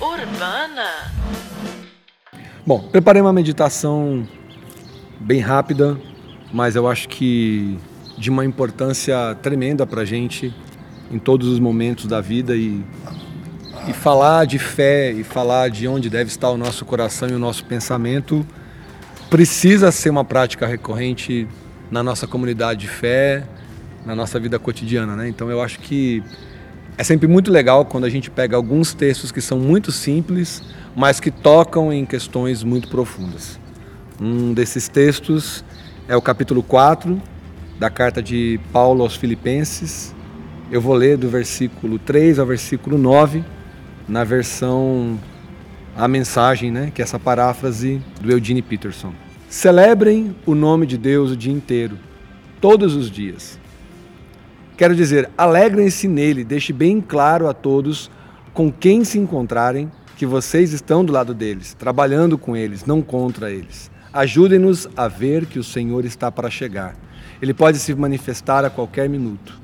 Urbana. 0.00 1.12
Bom, 2.66 2.88
preparei 2.90 3.20
uma 3.20 3.34
meditação 3.34 4.26
bem 5.20 5.40
rápida, 5.40 5.98
mas 6.50 6.74
eu 6.74 6.88
acho 6.88 7.06
que 7.10 7.78
de 8.16 8.30
uma 8.30 8.46
importância 8.46 9.36
tremenda 9.42 9.86
para 9.86 10.04
gente 10.06 10.54
em 11.10 11.18
todos 11.18 11.48
os 11.48 11.58
momentos 11.58 12.06
da 12.06 12.22
vida 12.22 12.56
e, 12.56 12.82
e 13.86 13.92
falar 13.92 14.46
de 14.46 14.58
fé 14.58 15.12
e 15.12 15.22
falar 15.22 15.68
de 15.68 15.86
onde 15.86 16.08
deve 16.08 16.30
estar 16.30 16.48
o 16.48 16.56
nosso 16.56 16.86
coração 16.86 17.28
e 17.28 17.32
o 17.32 17.38
nosso 17.38 17.66
pensamento 17.66 18.46
precisa 19.28 19.92
ser 19.92 20.08
uma 20.08 20.24
prática 20.24 20.66
recorrente 20.66 21.46
na 21.94 22.02
nossa 22.02 22.26
comunidade 22.26 22.80
de 22.80 22.88
fé, 22.88 23.44
na 24.04 24.16
nossa 24.16 24.40
vida 24.40 24.58
cotidiana, 24.58 25.14
né? 25.14 25.28
Então 25.28 25.48
eu 25.48 25.62
acho 25.62 25.78
que 25.78 26.24
é 26.98 27.04
sempre 27.04 27.28
muito 27.28 27.52
legal 27.52 27.84
quando 27.84 28.02
a 28.02 28.10
gente 28.10 28.32
pega 28.32 28.56
alguns 28.56 28.92
textos 28.92 29.30
que 29.30 29.40
são 29.40 29.60
muito 29.60 29.92
simples, 29.92 30.60
mas 30.96 31.20
que 31.20 31.30
tocam 31.30 31.92
em 31.92 32.04
questões 32.04 32.64
muito 32.64 32.88
profundas. 32.88 33.60
Um 34.20 34.52
desses 34.52 34.88
textos 34.88 35.64
é 36.08 36.16
o 36.16 36.20
capítulo 36.20 36.64
4 36.64 37.22
da 37.78 37.88
carta 37.88 38.20
de 38.20 38.58
Paulo 38.72 39.04
aos 39.04 39.14
Filipenses. 39.14 40.12
Eu 40.72 40.80
vou 40.80 40.94
ler 40.94 41.16
do 41.16 41.28
versículo 41.28 41.96
3 42.00 42.40
ao 42.40 42.46
versículo 42.46 42.98
9, 42.98 43.44
na 44.08 44.24
versão 44.24 45.16
a 45.96 46.08
mensagem, 46.08 46.72
né, 46.72 46.90
que 46.92 47.00
é 47.00 47.04
essa 47.04 47.20
paráfrase 47.20 48.02
do 48.20 48.32
Eugene 48.32 48.62
Peterson. 48.62 49.14
Celebrem 49.54 50.34
o 50.44 50.52
nome 50.52 50.84
de 50.84 50.98
Deus 50.98 51.30
o 51.30 51.36
dia 51.36 51.52
inteiro, 51.52 51.96
todos 52.60 52.96
os 52.96 53.08
dias. 53.08 53.56
Quero 54.76 54.96
dizer, 54.96 55.30
alegrem-se 55.38 56.08
nele, 56.08 56.42
deixe 56.42 56.72
bem 56.72 57.00
claro 57.00 57.48
a 57.48 57.54
todos 57.54 58.10
com 58.52 58.70
quem 58.72 59.04
se 59.04 59.16
encontrarem 59.16 59.88
que 60.16 60.26
vocês 60.26 60.72
estão 60.72 61.04
do 61.04 61.12
lado 61.12 61.32
deles, 61.32 61.72
trabalhando 61.72 62.36
com 62.36 62.56
eles, 62.56 62.84
não 62.84 63.00
contra 63.00 63.48
eles. 63.48 63.92
Ajudem-nos 64.12 64.88
a 64.96 65.06
ver 65.06 65.46
que 65.46 65.60
o 65.60 65.64
Senhor 65.64 66.04
está 66.04 66.32
para 66.32 66.50
chegar. 66.50 66.96
Ele 67.40 67.54
pode 67.54 67.78
se 67.78 67.94
manifestar 67.94 68.64
a 68.64 68.70
qualquer 68.70 69.08
minuto. 69.08 69.56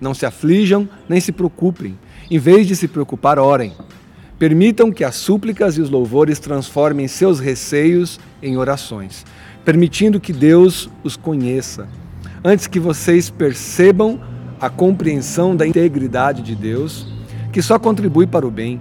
Não 0.00 0.14
se 0.14 0.24
aflijam 0.24 0.88
nem 1.06 1.20
se 1.20 1.32
preocupem. 1.32 1.98
Em 2.30 2.38
vez 2.38 2.66
de 2.66 2.74
se 2.74 2.88
preocupar, 2.88 3.38
orem. 3.38 3.74
Permitam 4.38 4.90
que 4.90 5.04
as 5.04 5.14
súplicas 5.14 5.78
e 5.78 5.80
os 5.80 5.88
louvores 5.88 6.40
transformem 6.40 7.06
seus 7.06 7.38
receios 7.38 8.18
em 8.42 8.56
orações, 8.56 9.24
permitindo 9.64 10.20
que 10.20 10.32
Deus 10.32 10.90
os 11.02 11.16
conheça. 11.16 11.88
Antes 12.44 12.66
que 12.66 12.78
vocês 12.78 13.30
percebam 13.30 14.20
a 14.60 14.68
compreensão 14.68 15.56
da 15.56 15.66
integridade 15.66 16.42
de 16.42 16.54
Deus, 16.54 17.06
que 17.52 17.62
só 17.62 17.78
contribui 17.78 18.26
para 18.26 18.46
o 18.46 18.50
bem, 18.50 18.80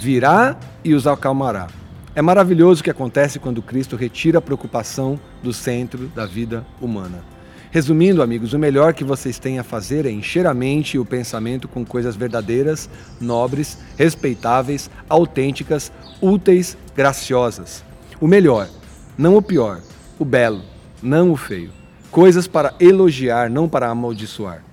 virá 0.00 0.56
e 0.84 0.94
os 0.94 1.06
acalmará. 1.06 1.68
É 2.14 2.22
maravilhoso 2.22 2.80
o 2.80 2.84
que 2.84 2.90
acontece 2.90 3.38
quando 3.38 3.62
Cristo 3.62 3.96
retira 3.96 4.38
a 4.38 4.42
preocupação 4.42 5.18
do 5.42 5.52
centro 5.52 6.08
da 6.08 6.26
vida 6.26 6.66
humana. 6.80 7.22
Resumindo, 7.70 8.22
amigos, 8.22 8.54
o 8.54 8.58
melhor 8.58 8.94
que 8.94 9.04
vocês 9.04 9.38
têm 9.38 9.58
a 9.58 9.64
fazer 9.64 10.06
é 10.06 10.10
encher 10.10 10.46
a 10.46 10.54
mente 10.54 10.94
e 10.94 10.98
o 10.98 11.04
pensamento 11.04 11.68
com 11.68 11.84
coisas 11.84 12.16
verdadeiras, 12.16 12.88
nobres, 13.20 13.78
respeitáveis, 13.96 14.90
autênticas, 15.08 15.92
úteis, 16.20 16.76
graciosas. 16.96 17.84
O 18.20 18.26
melhor, 18.26 18.68
não 19.18 19.36
o 19.36 19.42
pior, 19.42 19.80
o 20.18 20.24
belo, 20.24 20.62
não 21.02 21.32
o 21.32 21.36
feio. 21.36 21.70
Coisas 22.10 22.48
para 22.48 22.74
elogiar, 22.80 23.50
não 23.50 23.68
para 23.68 23.88
amaldiçoar. 23.88 24.64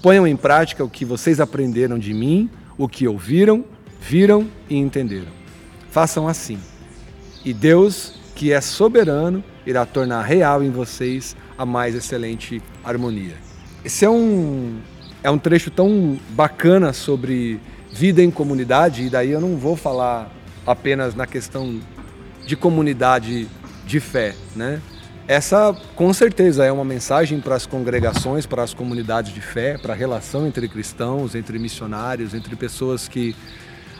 Ponham 0.00 0.26
em 0.26 0.36
prática 0.36 0.84
o 0.84 0.88
que 0.88 1.04
vocês 1.04 1.40
aprenderam 1.40 1.98
de 1.98 2.14
mim, 2.14 2.48
o 2.78 2.88
que 2.88 3.08
ouviram, 3.08 3.64
viram 4.00 4.46
e 4.68 4.76
entenderam. 4.76 5.32
Façam 5.90 6.28
assim. 6.28 6.58
E 7.44 7.52
Deus, 7.52 8.14
que 8.34 8.52
é 8.52 8.60
soberano, 8.60 9.42
irá 9.66 9.84
tornar 9.86 10.22
real 10.22 10.62
em 10.62 10.70
vocês 10.70 11.36
a 11.56 11.64
mais 11.64 11.94
excelente 11.94 12.62
harmonia. 12.84 13.34
Esse 13.84 14.04
é 14.04 14.10
um, 14.10 14.78
é 15.22 15.30
um 15.30 15.38
trecho 15.38 15.70
tão 15.70 16.18
bacana 16.30 16.92
sobre 16.92 17.60
vida 17.92 18.22
em 18.22 18.30
comunidade, 18.30 19.04
e 19.04 19.10
daí 19.10 19.30
eu 19.30 19.40
não 19.40 19.56
vou 19.56 19.76
falar 19.76 20.30
apenas 20.66 21.14
na 21.14 21.26
questão 21.26 21.80
de 22.46 22.56
comunidade 22.56 23.48
de 23.86 24.00
fé, 24.00 24.34
né? 24.56 24.80
Essa, 25.26 25.74
com 25.96 26.12
certeza, 26.12 26.66
é 26.66 26.70
uma 26.70 26.84
mensagem 26.84 27.40
para 27.40 27.54
as 27.54 27.64
congregações, 27.64 28.44
para 28.44 28.62
as 28.62 28.74
comunidades 28.74 29.32
de 29.32 29.40
fé, 29.40 29.78
para 29.78 29.94
a 29.94 29.96
relação 29.96 30.46
entre 30.46 30.68
cristãos, 30.68 31.34
entre 31.34 31.58
missionários, 31.58 32.34
entre 32.34 32.54
pessoas 32.54 33.08
que 33.08 33.34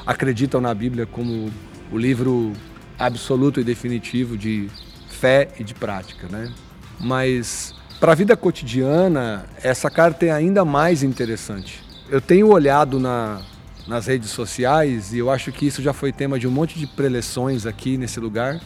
acreditam 0.07 0.61
na 0.61 0.75
Bíblia 0.75 1.07
como 1.07 1.51
o 1.91 1.97
livro 1.97 2.53
absoluto 2.99 3.59
e 3.59 3.65
definitivo 3.65 4.37
de 4.37 4.69
fé 5.09 5.49
e 5.59 5.65
de 5.65 5.73
prática, 5.73 6.29
né? 6.31 6.53
Mas 7.01 7.75
para 7.99 8.13
a 8.13 8.15
vida 8.15 8.37
cotidiana, 8.37 9.47
essa 9.63 9.91
carta 9.91 10.27
é 10.27 10.31
ainda 10.31 10.63
mais 10.63 11.03
interessante. 11.03 11.83
Eu 12.11 12.21
tenho 12.21 12.49
olhado 12.49 13.01
na, 13.01 13.41
nas 13.89 14.07
redes 14.07 14.29
sociais 14.29 15.15
e 15.15 15.19
eu 15.21 15.31
acho 15.31 15.51
que 15.53 15.67
isso 15.67 15.81
já 15.81 15.95
foi 15.95 16.13
tema 16.13 16.39
de 16.39 16.47
um 16.47 16.51
monte 16.51 16.79
de 16.79 16.87
preleções 16.87 17.65
aqui 17.65 17.97
nesse 17.97 18.21
lugar, 18.21 18.61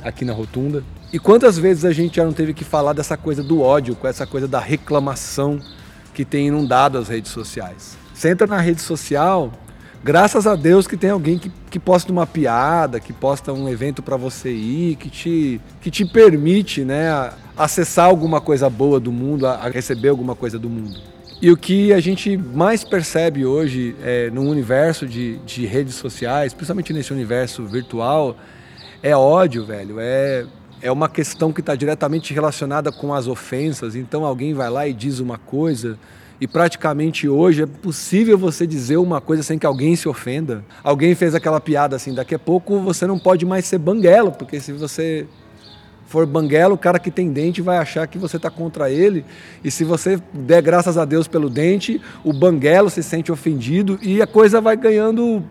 aqui 0.00 0.24
na 0.24 0.32
Rotunda. 0.32 0.84
E 1.10 1.18
quantas 1.18 1.56
vezes 1.58 1.86
a 1.86 1.92
gente 1.92 2.16
já 2.16 2.24
não 2.24 2.34
teve 2.34 2.52
que 2.52 2.64
falar 2.64 2.92
dessa 2.92 3.16
coisa 3.16 3.42
do 3.42 3.62
ódio, 3.62 3.96
com 3.96 4.06
essa 4.06 4.26
coisa 4.26 4.46
da 4.46 4.60
reclamação 4.60 5.58
que 6.12 6.22
tem 6.22 6.48
inundado 6.48 6.98
as 6.98 7.08
redes 7.08 7.30
sociais. 7.30 7.96
Você 8.12 8.28
entra 8.30 8.46
na 8.46 8.60
rede 8.60 8.82
social, 8.82 9.50
graças 10.04 10.46
a 10.46 10.54
Deus 10.54 10.86
que 10.86 10.98
tem 10.98 11.08
alguém 11.08 11.38
que, 11.38 11.50
que 11.70 11.78
posta 11.78 12.12
uma 12.12 12.26
piada, 12.26 13.00
que 13.00 13.12
posta 13.12 13.54
um 13.54 13.68
evento 13.70 14.02
para 14.02 14.18
você 14.18 14.50
ir, 14.50 14.96
que 14.96 15.08
te, 15.08 15.60
que 15.80 15.90
te 15.90 16.04
permite 16.04 16.84
né, 16.84 17.32
acessar 17.56 18.06
alguma 18.06 18.40
coisa 18.40 18.68
boa 18.68 19.00
do 19.00 19.10
mundo, 19.10 19.46
a 19.46 19.68
receber 19.68 20.08
alguma 20.08 20.34
coisa 20.34 20.58
do 20.58 20.68
mundo. 20.68 21.00
E 21.40 21.50
o 21.50 21.56
que 21.56 21.92
a 21.92 22.00
gente 22.00 22.36
mais 22.36 22.84
percebe 22.84 23.46
hoje 23.46 23.96
é, 24.02 24.28
no 24.28 24.42
universo 24.42 25.06
de, 25.06 25.38
de 25.38 25.64
redes 25.64 25.94
sociais, 25.94 26.52
principalmente 26.52 26.92
nesse 26.92 27.12
universo 27.14 27.64
virtual, 27.64 28.36
é 29.02 29.16
ódio, 29.16 29.64
velho. 29.64 29.96
É, 30.00 30.44
é 30.80 30.90
uma 30.90 31.08
questão 31.08 31.52
que 31.52 31.60
está 31.60 31.74
diretamente 31.74 32.32
relacionada 32.32 32.92
com 32.92 33.12
as 33.12 33.26
ofensas. 33.26 33.96
Então 33.96 34.24
alguém 34.24 34.54
vai 34.54 34.70
lá 34.70 34.86
e 34.86 34.92
diz 34.92 35.18
uma 35.18 35.38
coisa 35.38 35.98
e 36.40 36.46
praticamente 36.46 37.28
hoje 37.28 37.62
é 37.62 37.66
possível 37.66 38.38
você 38.38 38.66
dizer 38.66 38.96
uma 38.96 39.20
coisa 39.20 39.42
sem 39.42 39.58
que 39.58 39.66
alguém 39.66 39.96
se 39.96 40.08
ofenda. 40.08 40.64
Alguém 40.84 41.14
fez 41.14 41.34
aquela 41.34 41.60
piada 41.60 41.96
assim, 41.96 42.14
daqui 42.14 42.34
a 42.34 42.38
pouco 42.38 42.78
você 42.78 43.06
não 43.06 43.18
pode 43.18 43.44
mais 43.44 43.64
ser 43.64 43.78
banguelo, 43.78 44.30
porque 44.30 44.60
se 44.60 44.72
você 44.72 45.26
for 46.06 46.24
banguelo, 46.24 46.74
o 46.74 46.78
cara 46.78 46.98
que 46.98 47.10
tem 47.10 47.30
dente 47.32 47.60
vai 47.60 47.76
achar 47.76 48.06
que 48.06 48.16
você 48.16 48.36
está 48.36 48.50
contra 48.50 48.88
ele. 48.88 49.24
E 49.64 49.70
se 49.70 49.82
você 49.82 50.18
der 50.32 50.62
graças 50.62 50.96
a 50.96 51.04
Deus 51.04 51.26
pelo 51.26 51.50
dente, 51.50 52.00
o 52.22 52.32
banguelo 52.32 52.88
se 52.88 53.02
sente 53.02 53.32
ofendido 53.32 53.98
e 54.00 54.22
a 54.22 54.26
coisa 54.26 54.60
vai 54.60 54.76
ganhando 54.76 55.42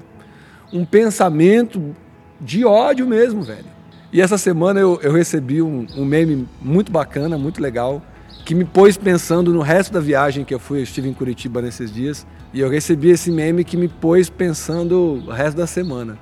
um 0.72 0.86
pensamento 0.86 1.96
de 2.40 2.64
ódio 2.64 3.06
mesmo, 3.06 3.42
velho. 3.42 3.77
E 4.17 4.22
essa 4.22 4.35
semana 4.35 4.79
eu, 4.79 5.00
eu 5.03 5.11
recebi 5.11 5.61
um, 5.61 5.85
um 5.95 6.03
meme 6.03 6.47
muito 6.59 6.91
bacana, 6.91 7.38
muito 7.38 7.61
legal, 7.61 8.01
que 8.44 8.55
me 8.55 8.66
pôs 8.66 8.97
pensando 8.97 9.53
no 9.53 9.61
resto 9.61 9.94
da 9.94 10.00
viagem 10.00 10.44
que 10.44 10.51
eu 10.51 10.57
fui. 10.57 10.79
Eu 10.79 10.83
estive 10.83 11.07
em 11.07 11.13
Curitiba 11.13 11.61
nesses 11.61 11.94
dias 11.94 12.25
e 12.51 12.59
eu 12.59 12.67
recebi 12.67 13.11
esse 13.11 13.29
meme 13.29 13.63
que 13.63 13.78
me 13.78 13.88
pôs 13.88 14.28
pensando 14.28 15.23
o 15.23 15.29
resto 15.29 15.57
da 15.57 15.67
semana. 15.67 16.17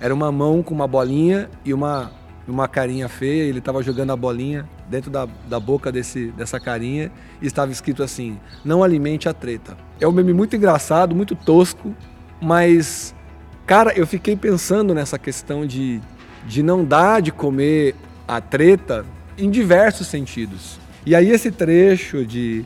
Era 0.00 0.12
uma 0.12 0.32
mão 0.32 0.60
com 0.60 0.74
uma 0.74 0.88
bolinha 0.88 1.48
e 1.64 1.72
uma 1.72 2.10
uma 2.48 2.66
carinha 2.66 3.08
feia, 3.08 3.44
ele 3.44 3.60
estava 3.60 3.80
jogando 3.80 4.10
a 4.10 4.16
bolinha 4.16 4.68
dentro 4.88 5.08
da, 5.08 5.28
da 5.48 5.60
boca 5.60 5.92
desse, 5.92 6.32
dessa 6.32 6.58
carinha 6.58 7.12
e 7.40 7.46
estava 7.46 7.70
escrito 7.70 8.02
assim: 8.02 8.40
Não 8.64 8.82
alimente 8.82 9.28
a 9.28 9.32
treta. 9.32 9.76
É 10.00 10.08
um 10.08 10.10
meme 10.10 10.32
muito 10.32 10.56
engraçado, 10.56 11.14
muito 11.14 11.36
tosco, 11.36 11.94
mas, 12.42 13.14
cara, 13.66 13.96
eu 13.96 14.04
fiquei 14.04 14.34
pensando 14.34 14.92
nessa 14.92 15.16
questão 15.16 15.64
de, 15.64 16.00
de 16.46 16.62
não 16.62 16.84
dar 16.84 17.20
de 17.20 17.30
comer 17.30 17.94
a 18.26 18.40
treta 18.40 19.04
em 19.36 19.50
diversos 19.50 20.06
sentidos. 20.06 20.78
E 21.04 21.14
aí, 21.14 21.30
esse 21.30 21.50
trecho 21.50 22.24
de, 22.24 22.64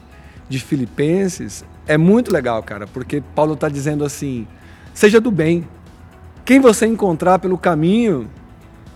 de 0.48 0.58
Filipenses 0.58 1.64
é 1.86 1.96
muito 1.96 2.32
legal, 2.32 2.62
cara, 2.62 2.86
porque 2.86 3.22
Paulo 3.34 3.54
está 3.54 3.68
dizendo 3.68 4.04
assim: 4.04 4.46
seja 4.92 5.20
do 5.20 5.30
bem. 5.30 5.66
Quem 6.44 6.60
você 6.60 6.86
encontrar 6.86 7.38
pelo 7.38 7.56
caminho, 7.56 8.28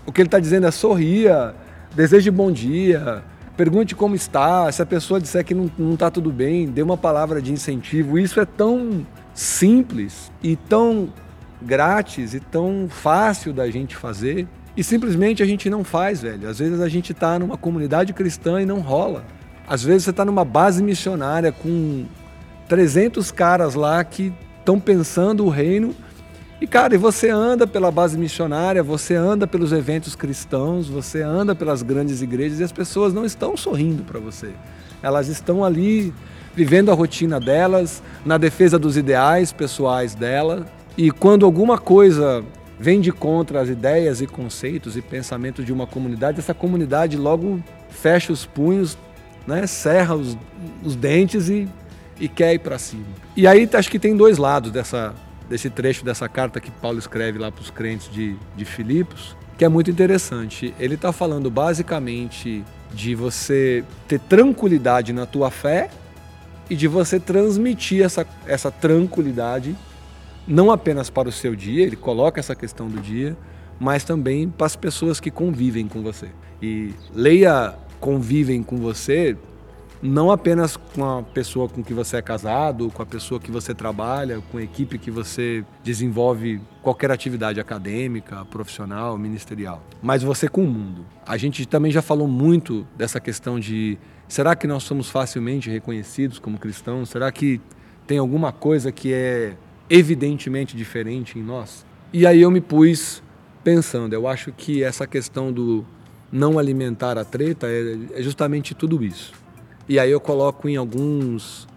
o 0.05 0.11
que 0.11 0.21
ele 0.21 0.27
está 0.27 0.39
dizendo 0.39 0.67
é 0.67 0.71
sorria, 0.71 1.55
deseje 1.95 2.29
bom 2.29 2.51
dia, 2.51 3.23
pergunte 3.57 3.95
como 3.95 4.15
está. 4.15 4.71
Se 4.71 4.81
a 4.81 4.85
pessoa 4.85 5.19
disser 5.19 5.43
que 5.43 5.55
não 5.55 5.93
está 5.93 6.11
tudo 6.11 6.31
bem, 6.31 6.67
dê 6.67 6.81
uma 6.81 6.97
palavra 6.97 7.41
de 7.41 7.51
incentivo. 7.51 8.19
Isso 8.19 8.39
é 8.39 8.45
tão 8.45 9.05
simples 9.33 10.31
e 10.43 10.55
tão 10.55 11.11
grátis 11.61 12.33
e 12.33 12.39
tão 12.39 12.87
fácil 12.89 13.51
da 13.51 13.69
gente 13.69 13.95
fazer. 13.95 14.47
E 14.79 14.83
simplesmente 14.83 15.43
a 15.43 15.45
gente 15.45 15.69
não 15.69 15.83
faz, 15.83 16.21
velho. 16.21 16.47
Às 16.47 16.59
vezes 16.59 16.79
a 16.79 16.87
gente 16.87 17.11
está 17.11 17.37
numa 17.37 17.57
comunidade 17.57 18.13
cristã 18.13 18.61
e 18.61 18.65
não 18.65 18.79
rola. 18.79 19.25
Às 19.67 19.83
vezes 19.83 20.05
você 20.05 20.11
está 20.11 20.23
numa 20.23 20.45
base 20.45 20.81
missionária 20.81 21.51
com 21.51 22.05
300 22.69 23.29
caras 23.29 23.75
lá 23.75 24.01
que 24.05 24.31
estão 24.57 24.79
pensando 24.79 25.45
o 25.45 25.49
reino. 25.49 25.93
E, 26.61 26.65
cara, 26.65 26.95
e 26.95 26.97
você 26.97 27.29
anda 27.29 27.67
pela 27.67 27.91
base 27.91 28.17
missionária, 28.17 28.81
você 28.81 29.15
anda 29.15 29.45
pelos 29.45 29.73
eventos 29.73 30.15
cristãos, 30.15 30.87
você 30.87 31.21
anda 31.21 31.53
pelas 31.53 31.81
grandes 31.81 32.21
igrejas 32.21 32.61
e 32.61 32.63
as 32.63 32.71
pessoas 32.71 33.13
não 33.13 33.25
estão 33.25 33.57
sorrindo 33.57 34.03
para 34.03 34.17
você. 34.17 34.51
Elas 35.03 35.27
estão 35.27 35.61
ali 35.61 36.13
vivendo 36.55 36.89
a 36.89 36.93
rotina 36.93 37.37
delas, 37.37 38.01
na 38.25 38.37
defesa 38.37 38.79
dos 38.79 38.95
ideais 38.95 39.51
pessoais 39.51 40.15
dela. 40.15 40.65
E 40.97 41.11
quando 41.11 41.45
alguma 41.45 41.77
coisa 41.77 42.45
vem 42.79 43.01
de 43.01 43.11
contra 43.11 43.59
as 43.59 43.67
ideias 43.67 44.21
e 44.21 44.27
conceitos 44.27 44.95
e 44.95 45.01
pensamentos 45.01 45.65
de 45.65 45.73
uma 45.73 45.85
comunidade, 45.85 46.39
essa 46.39 46.53
comunidade 46.53 47.17
logo 47.17 47.61
fecha 47.89 48.31
os 48.31 48.45
punhos, 48.45 48.97
né, 49.45 49.67
serra 49.67 50.15
os, 50.15 50.37
os 50.83 50.95
dentes 50.95 51.49
e, 51.49 51.67
e 52.19 52.29
quer 52.29 52.53
ir 52.53 52.59
para 52.59 52.79
cima. 52.79 53.05
E 53.35 53.45
aí 53.45 53.69
acho 53.73 53.91
que 53.91 53.99
tem 53.99 54.15
dois 54.15 54.37
lados 54.37 54.71
dessa, 54.71 55.13
desse 55.49 55.69
trecho 55.69 56.05
dessa 56.05 56.29
carta 56.29 56.61
que 56.61 56.71
Paulo 56.71 56.97
escreve 56.97 57.37
lá 57.37 57.51
para 57.51 57.61
os 57.61 57.69
crentes 57.69 58.09
de, 58.11 58.37
de 58.55 58.63
Filipos, 58.63 59.35
que 59.57 59.65
é 59.65 59.69
muito 59.69 59.91
interessante. 59.91 60.73
Ele 60.79 60.95
está 60.95 61.11
falando 61.11 61.49
basicamente 61.51 62.63
de 62.93 63.13
você 63.13 63.83
ter 64.07 64.19
tranquilidade 64.19 65.11
na 65.11 65.25
tua 65.25 65.51
fé 65.51 65.89
e 66.69 66.75
de 66.75 66.87
você 66.87 67.19
transmitir 67.19 68.03
essa, 68.03 68.25
essa 68.47 68.71
tranquilidade 68.71 69.75
não 70.49 70.71
apenas 70.71 71.09
para 71.09 71.29
o 71.29 71.31
seu 71.31 71.55
dia, 71.55 71.85
ele 71.85 71.95
coloca 71.95 72.39
essa 72.39 72.55
questão 72.55 72.87
do 72.87 72.99
dia, 72.99 73.37
mas 73.79 74.03
também 74.03 74.49
para 74.49 74.65
as 74.65 74.75
pessoas 74.75 75.19
que 75.19 75.29
convivem 75.29 75.87
com 75.87 76.01
você. 76.01 76.29
E 76.61 76.93
leia 77.13 77.75
convivem 77.99 78.63
com 78.63 78.77
você 78.77 79.37
não 80.01 80.31
apenas 80.31 80.77
com 80.77 81.03
a 81.03 81.21
pessoa 81.21 81.67
com 81.67 81.83
que 81.83 81.93
você 81.93 82.17
é 82.17 82.21
casado, 82.21 82.89
com 82.89 83.01
a 83.01 83.05
pessoa 83.05 83.39
que 83.39 83.51
você 83.51 83.73
trabalha, 83.73 84.41
com 84.49 84.57
a 84.57 84.63
equipe 84.63 84.97
que 84.97 85.11
você 85.11 85.65
desenvolve 85.83 86.61
qualquer 86.81 87.11
atividade 87.11 87.59
acadêmica, 87.59 88.45
profissional, 88.45 89.17
ministerial, 89.17 89.83
mas 90.01 90.23
você 90.23 90.47
com 90.47 90.63
o 90.63 90.67
mundo. 90.67 91.05
A 91.25 91.35
gente 91.35 91.65
também 91.65 91.91
já 91.91 92.01
falou 92.01 92.27
muito 92.27 92.87
dessa 92.97 93.19
questão 93.19 93.59
de 93.59 93.97
será 94.27 94.55
que 94.55 94.67
nós 94.67 94.83
somos 94.83 95.09
facilmente 95.09 95.69
reconhecidos 95.69 96.39
como 96.39 96.57
cristãos? 96.57 97.09
Será 97.09 97.29
que 97.31 97.59
tem 98.07 98.17
alguma 98.17 98.53
coisa 98.53 98.91
que 98.91 99.13
é 99.13 99.57
evidentemente 99.89 100.75
diferente 100.75 101.39
em 101.39 101.43
nós. 101.43 101.85
E 102.13 102.25
aí 102.25 102.41
eu 102.41 102.51
me 102.51 102.61
pus 102.61 103.23
pensando, 103.63 104.13
eu 104.13 104.27
acho 104.27 104.51
que 104.51 104.83
essa 104.83 105.05
questão 105.05 105.51
do 105.51 105.85
não 106.31 106.59
alimentar 106.59 107.17
a 107.17 107.25
treta 107.25 107.67
é, 107.67 107.97
é 108.13 108.21
justamente 108.21 108.73
tudo 108.73 109.03
isso. 109.03 109.33
E 109.87 109.99
aí 109.99 110.11
eu 110.11 110.19
coloco 110.19 110.69
em 110.69 110.75
alguns 110.75 111.67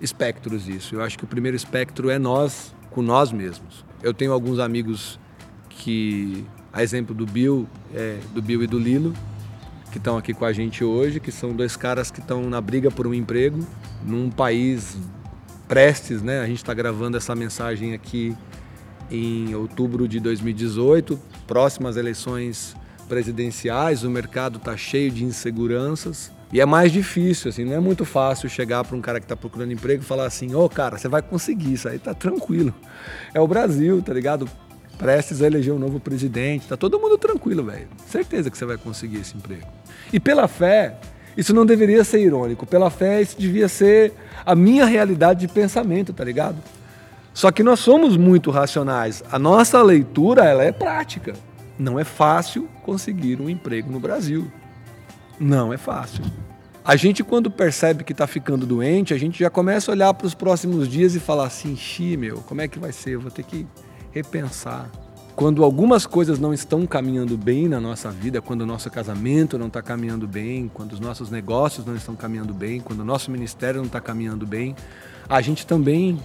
espectros 0.00 0.68
isso. 0.68 0.94
Eu 0.94 1.02
acho 1.02 1.18
que 1.18 1.24
o 1.24 1.26
primeiro 1.26 1.56
espectro 1.56 2.10
é 2.10 2.18
nós 2.18 2.74
com 2.90 3.02
nós 3.02 3.30
mesmos. 3.32 3.84
Eu 4.02 4.12
tenho 4.12 4.32
alguns 4.32 4.58
amigos 4.58 5.18
que, 5.68 6.44
a 6.72 6.82
exemplo 6.82 7.14
do 7.14 7.26
Bill, 7.26 7.68
é, 7.94 8.18
do 8.34 8.42
Bill 8.42 8.62
e 8.62 8.66
do 8.66 8.78
Lilo, 8.78 9.12
que 9.90 9.98
estão 9.98 10.16
aqui 10.16 10.32
com 10.32 10.44
a 10.44 10.52
gente 10.52 10.82
hoje, 10.82 11.20
que 11.20 11.30
são 11.30 11.52
dois 11.52 11.76
caras 11.76 12.10
que 12.10 12.20
estão 12.20 12.48
na 12.48 12.60
briga 12.60 12.90
por 12.90 13.06
um 13.06 13.14
emprego 13.14 13.66
num 14.04 14.30
país 14.30 14.96
prestes, 15.72 16.20
né? 16.20 16.40
A 16.40 16.46
gente 16.46 16.58
está 16.58 16.74
gravando 16.74 17.16
essa 17.16 17.34
mensagem 17.34 17.94
aqui 17.94 18.36
em 19.10 19.54
outubro 19.54 20.06
de 20.06 20.20
2018, 20.20 21.18
próximas 21.46 21.96
eleições 21.96 22.76
presidenciais, 23.08 24.04
o 24.04 24.10
mercado 24.10 24.58
está 24.58 24.76
cheio 24.76 25.10
de 25.10 25.24
inseguranças 25.24 26.30
e 26.52 26.60
é 26.60 26.66
mais 26.66 26.92
difícil, 26.92 27.48
assim, 27.48 27.64
não 27.64 27.72
é 27.72 27.80
muito 27.80 28.04
fácil 28.04 28.50
chegar 28.50 28.84
para 28.84 28.94
um 28.94 29.00
cara 29.00 29.18
que 29.18 29.24
está 29.24 29.34
procurando 29.34 29.72
emprego 29.72 30.02
e 30.02 30.04
falar 30.04 30.26
assim, 30.26 30.54
ô 30.54 30.62
oh, 30.62 30.68
cara, 30.68 30.98
você 30.98 31.08
vai 31.08 31.22
conseguir, 31.22 31.72
isso 31.72 31.88
aí 31.88 31.98
tá 31.98 32.12
tranquilo. 32.12 32.74
É 33.32 33.40
o 33.40 33.48
Brasil, 33.48 34.02
tá 34.02 34.12
ligado? 34.12 34.46
Prestes 34.98 35.40
a 35.40 35.46
eleger 35.46 35.72
um 35.72 35.78
novo 35.78 35.98
presidente, 35.98 36.68
tá 36.68 36.76
todo 36.76 37.00
mundo 37.00 37.16
tranquilo, 37.16 37.64
velho. 37.64 37.88
Certeza 38.06 38.50
que 38.50 38.58
você 38.58 38.66
vai 38.66 38.76
conseguir 38.76 39.20
esse 39.20 39.34
emprego. 39.38 39.66
E 40.12 40.20
pela 40.20 40.46
fé, 40.46 40.98
isso 41.36 41.54
não 41.54 41.64
deveria 41.64 42.04
ser 42.04 42.20
irônico. 42.20 42.66
Pela 42.66 42.90
fé, 42.90 43.22
isso 43.22 43.36
devia 43.38 43.68
ser 43.68 44.12
a 44.44 44.54
minha 44.54 44.84
realidade 44.84 45.40
de 45.40 45.52
pensamento, 45.52 46.12
tá 46.12 46.24
ligado? 46.24 46.56
Só 47.32 47.50
que 47.50 47.62
nós 47.62 47.80
somos 47.80 48.16
muito 48.16 48.50
racionais. 48.50 49.22
A 49.30 49.38
nossa 49.38 49.82
leitura, 49.82 50.44
ela 50.44 50.62
é 50.62 50.72
prática. 50.72 51.32
Não 51.78 51.98
é 51.98 52.04
fácil 52.04 52.68
conseguir 52.82 53.40
um 53.40 53.48
emprego 53.48 53.90
no 53.90 53.98
Brasil. 53.98 54.50
Não 55.40 55.72
é 55.72 55.78
fácil. 55.78 56.22
A 56.84 56.96
gente, 56.96 57.22
quando 57.24 57.50
percebe 57.50 58.04
que 58.04 58.12
está 58.12 58.26
ficando 58.26 58.66
doente, 58.66 59.14
a 59.14 59.18
gente 59.18 59.38
já 59.38 59.48
começa 59.48 59.90
a 59.90 59.94
olhar 59.94 60.12
para 60.12 60.26
os 60.26 60.34
próximos 60.34 60.88
dias 60.88 61.14
e 61.14 61.20
falar 61.20 61.46
assim: 61.46 61.76
xi, 61.76 62.16
meu, 62.16 62.38
como 62.38 62.60
é 62.60 62.68
que 62.68 62.78
vai 62.78 62.92
ser? 62.92 63.10
Eu 63.10 63.20
vou 63.20 63.30
ter 63.30 63.44
que 63.44 63.66
repensar 64.10 64.90
quando 65.34 65.64
algumas 65.64 66.06
coisas 66.06 66.38
não 66.38 66.52
estão 66.52 66.86
caminhando 66.86 67.36
bem 67.36 67.68
na 67.68 67.80
nossa 67.80 68.10
vida, 68.10 68.42
quando 68.42 68.62
o 68.62 68.66
nosso 68.66 68.90
casamento 68.90 69.58
não 69.58 69.68
está 69.68 69.80
caminhando 69.80 70.26
bem, 70.26 70.70
quando 70.72 70.92
os 70.92 71.00
nossos 71.00 71.30
negócios 71.30 71.86
não 71.86 71.96
estão 71.96 72.14
caminhando 72.14 72.52
bem, 72.52 72.80
quando 72.80 73.00
o 73.00 73.04
nosso 73.04 73.30
ministério 73.30 73.78
não 73.78 73.86
está 73.86 74.00
caminhando 74.00 74.46
bem, 74.46 74.76
a 75.28 75.40
gente 75.40 75.66
também 75.66 76.20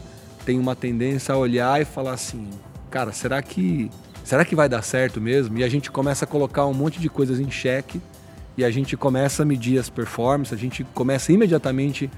tem 0.45 0.59
uma 0.59 0.75
tendência 0.75 1.33
a 1.33 1.37
olhar 1.37 1.81
e 1.81 1.85
falar 1.85 2.13
assim, 2.13 2.49
cara, 2.89 3.11
será 3.11 3.41
que 3.41 3.89
será 4.23 4.43
que 4.43 4.55
vai 4.55 4.67
dar 4.67 4.81
certo 4.81 5.21
mesmo? 5.21 5.57
E 5.57 5.63
a 5.63 5.69
gente 5.69 5.89
começa 5.89 6.25
a 6.25 6.27
colocar 6.27 6.65
um 6.65 6.73
monte 6.73 6.99
de 6.99 7.09
coisas 7.09 7.39
em 7.39 7.49
xeque 7.49 8.01
e 8.57 8.65
a 8.65 8.69
gente 8.69 8.97
começa 8.97 9.43
a 9.43 9.45
medir 9.45 9.79
as 9.79 9.89
performances, 9.89 10.53
a 10.53 10.57
gente 10.57 10.83
começa 10.93 11.31
imediatamente 11.31 12.09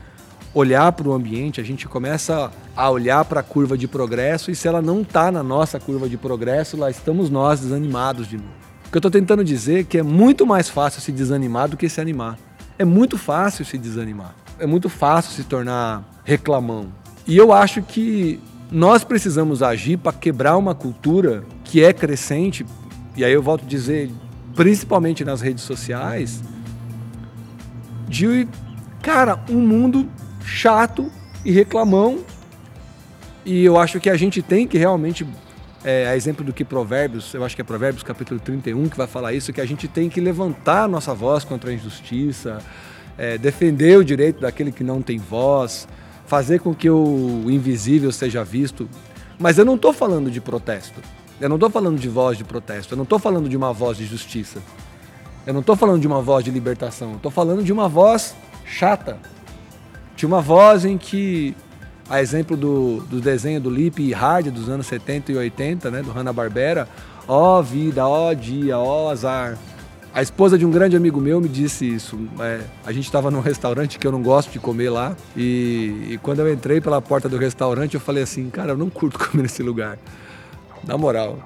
olhar 0.53 0.91
para 0.91 1.07
o 1.07 1.13
ambiente, 1.13 1.61
a 1.61 1.63
gente 1.63 1.87
começa 1.87 2.51
a 2.75 2.89
olhar 2.89 3.23
para 3.25 3.41
a 3.41 3.43
curva 3.43 3.77
de 3.77 3.87
progresso 3.87 4.49
e 4.49 4.55
se 4.55 4.67
ela 4.67 4.81
não 4.81 5.01
está 5.01 5.31
na 5.31 5.43
nossa 5.43 5.79
curva 5.79 6.09
de 6.09 6.17
progresso, 6.17 6.77
lá 6.77 6.89
estamos 6.89 7.29
nós 7.29 7.59
desanimados 7.59 8.27
de 8.27 8.37
novo. 8.37 8.49
O 8.87 8.91
que 8.91 8.97
eu 8.97 8.99
estou 8.99 9.11
tentando 9.11 9.43
dizer 9.43 9.81
é 9.81 9.83
que 9.83 9.97
é 9.99 10.03
muito 10.03 10.45
mais 10.47 10.67
fácil 10.67 11.01
se 11.01 11.11
desanimar 11.11 11.69
do 11.69 11.77
que 11.77 11.87
se 11.87 12.01
animar. 12.01 12.37
É 12.77 12.83
muito 12.83 13.17
fácil 13.17 13.63
se 13.63 13.77
desanimar. 13.77 14.33
É 14.57 14.65
muito 14.65 14.89
fácil 14.89 15.31
se 15.31 15.43
tornar 15.43 16.03
reclamão. 16.23 16.87
E 17.27 17.37
eu 17.37 17.53
acho 17.53 17.83
que 17.83 18.39
nós 18.71 19.03
precisamos 19.03 19.61
agir 19.61 19.97
para 19.97 20.11
quebrar 20.11 20.57
uma 20.57 20.73
cultura 20.73 21.43
que 21.63 21.83
é 21.83 21.93
crescente, 21.93 22.65
e 23.15 23.23
aí 23.23 23.31
eu 23.31 23.41
volto 23.43 23.63
a 23.63 23.67
dizer, 23.67 24.09
principalmente 24.55 25.23
nas 25.23 25.41
redes 25.41 25.63
sociais, 25.63 26.41
de, 28.07 28.47
cara, 29.01 29.39
um 29.49 29.59
mundo 29.59 30.07
chato 30.49 31.11
e 31.45 31.51
reclamão. 31.51 32.19
E 33.45 33.63
eu 33.63 33.77
acho 33.77 33.99
que 33.99 34.09
a 34.09 34.17
gente 34.17 34.41
tem 34.41 34.67
que 34.67 34.77
realmente, 34.77 35.25
é, 35.83 36.07
a 36.07 36.15
exemplo 36.15 36.43
do 36.43 36.51
que 36.51 36.65
Provérbios, 36.65 37.33
eu 37.33 37.43
acho 37.45 37.55
que 37.55 37.61
é 37.61 37.63
Provérbios 37.63 38.03
capítulo 38.03 38.39
31 38.39 38.89
que 38.89 38.97
vai 38.97 39.07
falar 39.07 39.33
isso, 39.33 39.53
que 39.53 39.61
a 39.61 39.65
gente 39.65 39.87
tem 39.87 40.09
que 40.09 40.19
levantar 40.19 40.87
nossa 40.89 41.13
voz 41.13 41.43
contra 41.43 41.69
a 41.69 41.73
injustiça, 41.73 42.59
é, 43.17 43.37
defender 43.37 43.97
o 43.97 44.03
direito 44.03 44.41
daquele 44.41 44.71
que 44.71 44.83
não 44.83 45.01
tem 45.01 45.17
voz, 45.17 45.87
fazer 46.25 46.59
com 46.59 46.73
que 46.73 46.89
o 46.89 47.45
invisível 47.47 48.11
seja 48.11 48.43
visto. 48.43 48.89
Mas 49.37 49.57
eu 49.57 49.63
não 49.63 49.75
estou 49.75 49.93
falando 49.93 50.29
de 50.29 50.41
protesto. 50.41 50.99
Eu 51.39 51.47
não 51.47 51.55
estou 51.55 51.69
falando 51.69 51.97
de 51.97 52.09
voz 52.09 52.37
de 52.37 52.43
protesto. 52.43 52.93
Eu 52.93 52.97
não 52.97 53.03
estou 53.03 53.17
falando 53.17 53.47
de 53.47 53.55
uma 53.55 53.71
voz 53.71 53.97
de 53.97 54.05
justiça. 54.05 54.61
Eu 55.47 55.53
não 55.53 55.61
estou 55.61 55.75
falando 55.75 56.01
de 56.01 56.07
uma 56.07 56.21
voz 56.21 56.43
de 56.43 56.51
libertação. 56.51 57.15
Estou 57.15 57.31
falando 57.31 57.63
de 57.63 57.71
uma 57.71 57.87
voz 57.87 58.35
chata, 58.65 59.17
tinha 60.19 60.27
uma 60.27 60.41
voz 60.41 60.83
em 60.83 60.97
que, 60.97 61.55
a 62.09 62.21
exemplo 62.21 62.57
do, 62.57 62.97
do 63.09 63.21
desenho 63.21 63.61
do 63.61 63.69
Lip 63.69 64.03
e 64.03 64.11
Hard 64.11 64.47
dos 64.47 64.67
anos 64.67 64.85
70 64.85 65.31
e 65.31 65.37
80, 65.37 65.89
né, 65.89 66.01
do 66.01 66.11
Hanna-Barbera, 66.11 66.89
ó 67.25 67.57
oh, 67.57 67.63
vida, 67.63 68.05
ó 68.05 68.29
oh, 68.29 68.35
dia, 68.35 68.77
ó 68.77 69.05
oh, 69.05 69.09
azar. 69.09 69.57
A 70.13 70.21
esposa 70.21 70.57
de 70.57 70.65
um 70.65 70.71
grande 70.71 70.97
amigo 70.97 71.21
meu 71.21 71.39
me 71.39 71.47
disse 71.47 71.87
isso. 71.87 72.19
É, 72.37 72.59
a 72.85 72.91
gente 72.91 73.05
estava 73.05 73.31
num 73.31 73.39
restaurante 73.39 73.97
que 73.97 74.05
eu 74.05 74.11
não 74.11 74.21
gosto 74.21 74.51
de 74.51 74.59
comer 74.59 74.89
lá. 74.89 75.15
E, 75.37 76.07
e, 76.09 76.19
quando 76.21 76.39
eu 76.39 76.51
entrei 76.51 76.81
pela 76.81 77.01
porta 77.01 77.29
do 77.29 77.37
restaurante, 77.37 77.93
eu 77.93 78.01
falei 78.01 78.23
assim: 78.23 78.49
Cara, 78.49 78.71
eu 78.71 78.77
não 78.77 78.89
curto 78.89 79.17
comer 79.29 79.43
nesse 79.43 79.63
lugar. 79.63 79.97
Na 80.83 80.97
moral, 80.97 81.39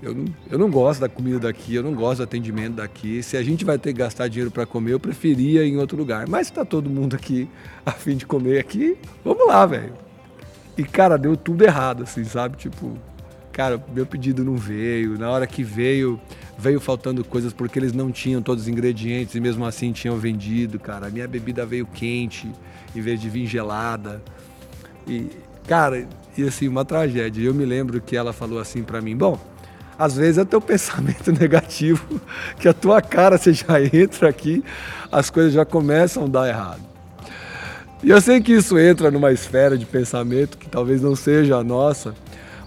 eu 0.00 0.14
não, 0.14 0.24
eu 0.48 0.58
não 0.58 0.70
gosto 0.70 1.00
da 1.00 1.08
comida 1.08 1.40
daqui, 1.40 1.74
eu 1.74 1.82
não 1.82 1.92
gosto 1.92 2.18
do 2.18 2.22
atendimento 2.22 2.74
daqui. 2.74 3.22
Se 3.22 3.36
a 3.36 3.42
gente 3.42 3.64
vai 3.64 3.78
ter 3.78 3.92
que 3.92 3.98
gastar 3.98 4.28
dinheiro 4.28 4.50
para 4.50 4.64
comer, 4.64 4.92
eu 4.92 5.00
preferia 5.00 5.64
ir 5.64 5.72
em 5.72 5.76
outro 5.76 5.96
lugar. 5.96 6.28
Mas 6.28 6.46
se 6.46 6.52
tá 6.52 6.64
todo 6.64 6.88
mundo 6.88 7.16
aqui 7.16 7.48
a 7.84 7.90
fim 7.90 8.16
de 8.16 8.24
comer 8.24 8.60
aqui, 8.60 8.96
vamos 9.24 9.46
lá, 9.46 9.66
velho. 9.66 9.92
E, 10.76 10.84
cara, 10.84 11.18
deu 11.18 11.36
tudo 11.36 11.64
errado, 11.64 12.04
assim, 12.04 12.22
sabe? 12.22 12.56
Tipo, 12.56 12.96
cara, 13.50 13.82
meu 13.92 14.06
pedido 14.06 14.44
não 14.44 14.56
veio. 14.56 15.18
Na 15.18 15.30
hora 15.30 15.48
que 15.48 15.64
veio, 15.64 16.20
veio 16.56 16.78
faltando 16.78 17.24
coisas 17.24 17.52
porque 17.52 17.76
eles 17.76 17.92
não 17.92 18.12
tinham 18.12 18.40
todos 18.40 18.64
os 18.64 18.68
ingredientes 18.68 19.34
e 19.34 19.40
mesmo 19.40 19.64
assim 19.64 19.90
tinham 19.90 20.16
vendido, 20.16 20.78
cara. 20.78 21.08
A 21.08 21.10
minha 21.10 21.26
bebida 21.26 21.66
veio 21.66 21.84
quente 21.86 22.48
em 22.94 23.00
vez 23.00 23.20
de 23.20 23.28
vir 23.28 23.46
gelada. 23.46 24.22
E, 25.08 25.28
cara, 25.66 26.06
e 26.36 26.44
assim, 26.44 26.68
uma 26.68 26.84
tragédia. 26.84 27.42
Eu 27.42 27.52
me 27.52 27.64
lembro 27.64 28.00
que 28.00 28.16
ela 28.16 28.32
falou 28.32 28.60
assim 28.60 28.84
para 28.84 29.00
mim: 29.00 29.16
bom 29.16 29.57
Às 29.98 30.16
vezes 30.16 30.38
é 30.38 30.44
teu 30.44 30.60
pensamento 30.60 31.32
negativo, 31.38 32.20
que 32.60 32.68
a 32.68 32.72
tua 32.72 33.02
cara 33.02 33.36
você 33.36 33.52
já 33.52 33.82
entra 33.82 34.28
aqui, 34.28 34.62
as 35.10 35.28
coisas 35.28 35.52
já 35.52 35.64
começam 35.64 36.24
a 36.24 36.28
dar 36.28 36.48
errado. 36.48 36.88
E 38.02 38.10
eu 38.10 38.20
sei 38.20 38.40
que 38.40 38.52
isso 38.52 38.78
entra 38.78 39.10
numa 39.10 39.32
esfera 39.32 39.76
de 39.76 39.84
pensamento 39.84 40.56
que 40.56 40.68
talvez 40.68 41.02
não 41.02 41.16
seja 41.16 41.56
a 41.56 41.64
nossa, 41.64 42.14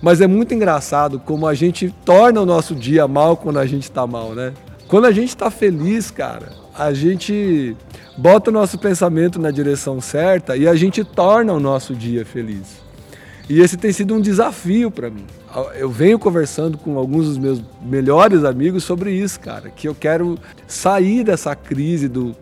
mas 0.02 0.20
é 0.20 0.28
muito 0.28 0.54
engraçado 0.54 1.20
como 1.20 1.48
a 1.48 1.54
gente 1.54 1.94
torna 2.04 2.42
o 2.42 2.46
nosso 2.46 2.76
dia 2.76 3.08
mal 3.08 3.38
quando 3.38 3.60
a 3.60 3.66
gente 3.66 3.84
está 3.84 4.06
mal, 4.06 4.34
né? 4.34 4.52
Quando 4.88 5.06
a 5.06 5.12
gente 5.12 5.30
está 5.30 5.50
feliz, 5.50 6.12
cara, 6.12 6.50
a 6.78 6.92
gente 6.92 7.78
bota 8.18 8.50
o 8.50 8.54
nosso 8.54 8.78
pensamento 8.78 9.40
na 9.40 9.52
direção 9.52 10.02
certa 10.02 10.58
e 10.58 10.68
a 10.68 10.76
gente 10.76 11.02
torna 11.04 11.54
o 11.54 11.62
nosso 11.62 11.96
dia 11.96 12.26
feliz. 12.26 12.82
E 13.50 13.60
esse 13.60 13.78
tem 13.78 13.92
sido 13.92 14.14
um 14.16 14.22
desafio 14.22 14.90
para 14.90 15.10
mim. 15.10 15.26
Eu 15.76 15.90
venho 15.90 16.18
conversando 16.18 16.78
com 16.78 16.98
alguns 16.98 17.26
dos 17.26 17.38
meus 17.38 17.62
melhores 17.82 18.44
amigos 18.44 18.84
sobre 18.84 19.12
isso, 19.12 19.40
cara, 19.40 19.70
que 19.70 19.88
eu 19.88 19.94
quero 19.94 20.40
sair 20.66 21.24
dessa 21.24 21.54
crise 21.56 22.08
do, 22.08 22.36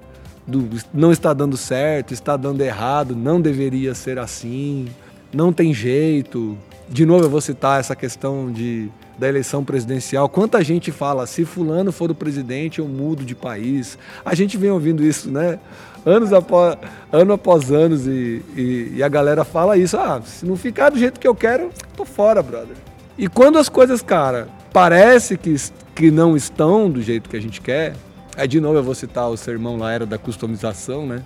do 0.46 0.70
não 0.94 1.12
está 1.12 1.34
dando 1.34 1.58
certo, 1.58 2.13
está 2.13 2.38
dando 2.38 2.62
errado, 2.62 3.15
não 3.15 3.41
deveria 3.41 3.96
ser 3.96 4.20
assim, 4.20 4.88
não 5.34 5.51
tem 5.51 5.74
jeito. 5.74 6.58
De 6.88 7.06
novo 7.06 7.25
eu 7.25 7.29
vou 7.29 7.41
citar 7.41 7.79
essa 7.79 7.96
questão 7.96 8.51
de 8.51 8.91
da 9.20 9.27
eleição 9.27 9.63
presidencial. 9.63 10.29
Quanta 10.29 10.63
gente 10.63 10.91
fala, 10.91 11.27
se 11.27 11.44
fulano 11.44 11.91
for 11.91 12.10
o 12.10 12.15
presidente, 12.15 12.79
eu 12.79 12.88
mudo 12.88 13.25
de 13.25 13.36
país. 13.36 13.98
A 14.24 14.34
gente 14.34 14.58
vem 14.58 14.72
ouvindo 14.72 15.03
isso, 15.03 15.29
né? 15.29 15.60
Anos 16.06 16.32
após, 16.32 16.77
ano 17.12 17.34
após 17.34 17.72
anos 17.72 18.08
e, 18.08 18.44
e, 18.56 18.94
e 18.96 19.03
a 19.03 19.08
galera 19.08 19.44
fala 19.44 19.77
isso. 19.77 19.98
Ah, 19.98 20.22
se 20.24 20.46
não 20.46 20.56
ficar 20.56 20.89
do 20.89 20.98
jeito 20.98 21.20
que 21.20 21.27
eu 21.27 21.36
quero, 21.36 21.70
tô 21.96 22.06
fora, 22.06 22.41
brother. 22.41 22.75
E 23.18 23.27
quando 23.27 23.58
as 23.58 23.68
coisas, 23.68 24.01
cara, 24.01 24.48
parece 24.72 25.38
que, 25.38 25.53
que 25.94 26.10
não 26.10 26.38
estão 26.38 26.89
do 26.89 27.01
jeito 27.01 27.29
que 27.29 27.36
a 27.36 27.41
gente 27.41 27.60
quer, 27.60 27.96
aí 28.38 28.48
de 28.48 28.62
novo 28.62 28.77
eu 28.77 28.84
vou 28.84 28.96
citar 28.96 29.29
o 29.29 29.36
sermão 29.36 29.77
lá, 29.77 29.91
era 29.91 30.06
da 30.06 30.18
customização, 30.18 31.06
né? 31.06 31.22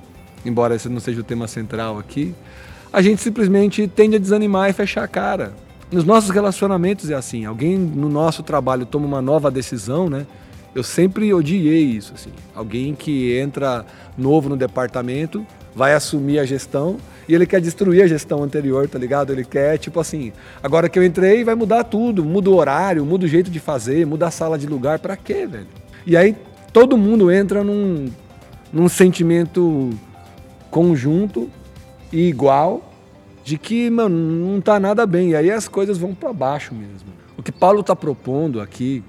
Embora 0.46 0.75
esse 0.75 0.89
não 0.89 1.00
seja 1.00 1.22
o 1.22 1.24
tema 1.24 1.48
central 1.48 2.00
aqui, 2.00 2.34
a 2.92 3.01
gente 3.01 3.22
simplesmente 3.22 3.88
tende 3.88 4.15
a 4.15 4.20
desanimar 4.20 4.70
e 4.70 4.74
fechar 4.74 5.03
a 5.03 5.08
cara. 5.08 5.53
Nos 5.92 6.03
nossos 6.03 6.32
relacionamentos 6.32 7.12
é 7.12 7.13
assim, 7.13 7.46
alguém 7.46 7.77
no 7.77 8.10
nosso 8.10 8.42
trabalho 8.42 8.86
toma 8.86 9.06
uma 9.06 9.22
nova 9.22 9.51
decisão, 9.51 10.10
né? 10.10 10.25
Eu 10.75 10.84
sempre 10.84 11.34
odiei 11.34 11.84
isso, 11.84 12.13
assim. 12.15 12.32
Alguém 12.56 12.96
que 12.96 13.38
entra 13.38 13.86
novo 14.18 14.50
no 14.50 14.58
departamento, 14.58 15.46
vai 15.75 15.94
assumir 15.94 16.39
a 16.39 16.46
gestão 16.46 16.98
e 17.27 17.34
ele 17.34 17.46
quer 17.46 17.62
destruir 17.62 18.03
a 18.03 18.08
gestão 18.08 18.44
anterior, 18.44 18.88
tá 18.88 19.00
ligado? 19.00 19.32
Ele 19.32 19.46
quer, 19.46 19.77
tipo 19.77 20.00
assim, 20.00 20.34
agora 20.62 20.89
que 20.89 20.98
eu 20.98 21.03
entrei, 21.03 21.44
vai 21.44 21.56
mudar 21.56 21.84
tudo, 21.84 22.24
muda 22.24 22.50
o 22.50 22.56
horário, 22.56 23.06
muda 23.06 23.25
o 23.25 23.27
jeito 23.27 23.50
de 23.50 23.60
fazer, 23.60 24.06
muda 24.06 24.27
a 24.27 24.32
sala 24.32 24.58
de 24.58 24.68
lugar, 24.68 25.00
para 25.00 25.15
quê, 25.15 25.46
velho? 25.46 25.68
E 26.06 26.18
aí 26.18 26.36
todo 26.72 26.98
mundo 26.98 27.32
entra 27.32 27.63
num, 27.63 28.10
num 28.72 28.89
sentimento 28.89 29.92
conjunto 30.70 31.50
e 32.12 32.27
igual 32.27 32.92
de 33.44 33.58
que, 33.58 33.89
mano, 33.89 34.18
não 34.18 34.62
tá 34.62 34.80
nada 34.80 35.06
bem. 35.06 35.32
E 35.32 35.36
aí 35.36 35.51
as 35.51 35.68
coisas 35.68 35.98
vão 35.98 36.13
para 36.13 36.34
baixo 36.34 36.74
mesmo. 36.74 37.10
O 37.38 37.44
que 37.44 37.51
Paulo 37.51 37.82
está 37.82 37.96
propondo 37.96 38.60
aqui 38.60 39.03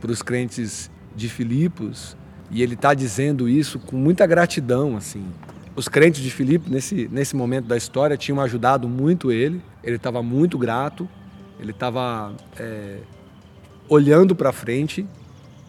para 0.00 0.10
os 0.10 0.22
crentes 0.22 0.90
de 1.16 1.28
Filipos, 1.28 2.16
e 2.50 2.62
ele 2.62 2.74
está 2.74 2.94
dizendo 2.94 3.48
isso 3.48 3.78
com 3.78 3.96
muita 3.96 4.26
gratidão, 4.26 4.96
assim. 4.96 5.24
Os 5.74 5.88
crentes 5.88 6.22
de 6.22 6.30
Filipos, 6.30 6.70
nesse, 6.70 7.08
nesse 7.10 7.34
momento 7.34 7.66
da 7.66 7.76
história, 7.76 8.16
tinham 8.16 8.40
ajudado 8.40 8.88
muito 8.88 9.32
ele, 9.32 9.60
ele 9.82 9.96
estava 9.96 10.22
muito 10.22 10.56
grato, 10.56 11.08
ele 11.58 11.70
estava 11.70 12.34
é, 12.58 12.98
olhando 13.88 14.36
para 14.36 14.52
frente, 14.52 15.06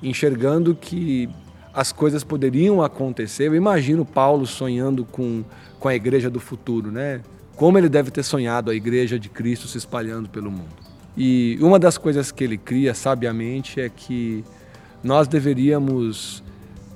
enxergando 0.03 0.75
que 0.75 1.29
as 1.73 1.91
coisas 1.91 2.23
poderiam 2.23 2.81
acontecer. 2.81 3.47
Eu 3.47 3.55
imagino 3.55 4.05
Paulo 4.05 4.45
sonhando 4.45 5.03
com, 5.05 5.43
com 5.79 5.87
a 5.87 5.95
igreja 5.95 6.29
do 6.29 6.39
futuro, 6.39 6.91
né? 6.91 7.21
como 7.57 7.75
ele 7.77 7.89
deve 7.89 8.11
ter 8.11 8.23
sonhado 8.23 8.69
a 8.69 8.75
igreja 8.75 9.19
de 9.19 9.27
Cristo 9.29 9.67
se 9.67 9.79
espalhando 9.79 10.29
pelo 10.29 10.51
mundo. 10.51 10.69
E 11.17 11.57
uma 11.59 11.79
das 11.79 11.97
coisas 11.97 12.31
que 12.31 12.43
ele 12.43 12.55
cria 12.55 12.93
sabiamente 12.93 13.81
é 13.81 13.89
que 13.89 14.43
nós 15.03 15.27
deveríamos 15.27 16.43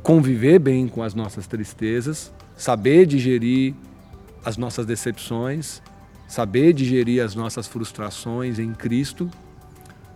conviver 0.03 0.60
bem 0.60 0.88
com 0.88 1.03
as 1.03 1.13
nossas 1.13 1.48
tristezas, 1.48 2.31
saber 2.58 3.05
digerir 3.05 3.74
as 4.43 4.58
nossas 4.58 4.86
decepções, 4.86 5.81
saber 6.27 6.74
digerir 6.74 7.24
as 7.24 7.36
nossas 7.36 7.67
frustrações 7.67 8.60
em 8.60 8.74
Cristo, 8.74 9.29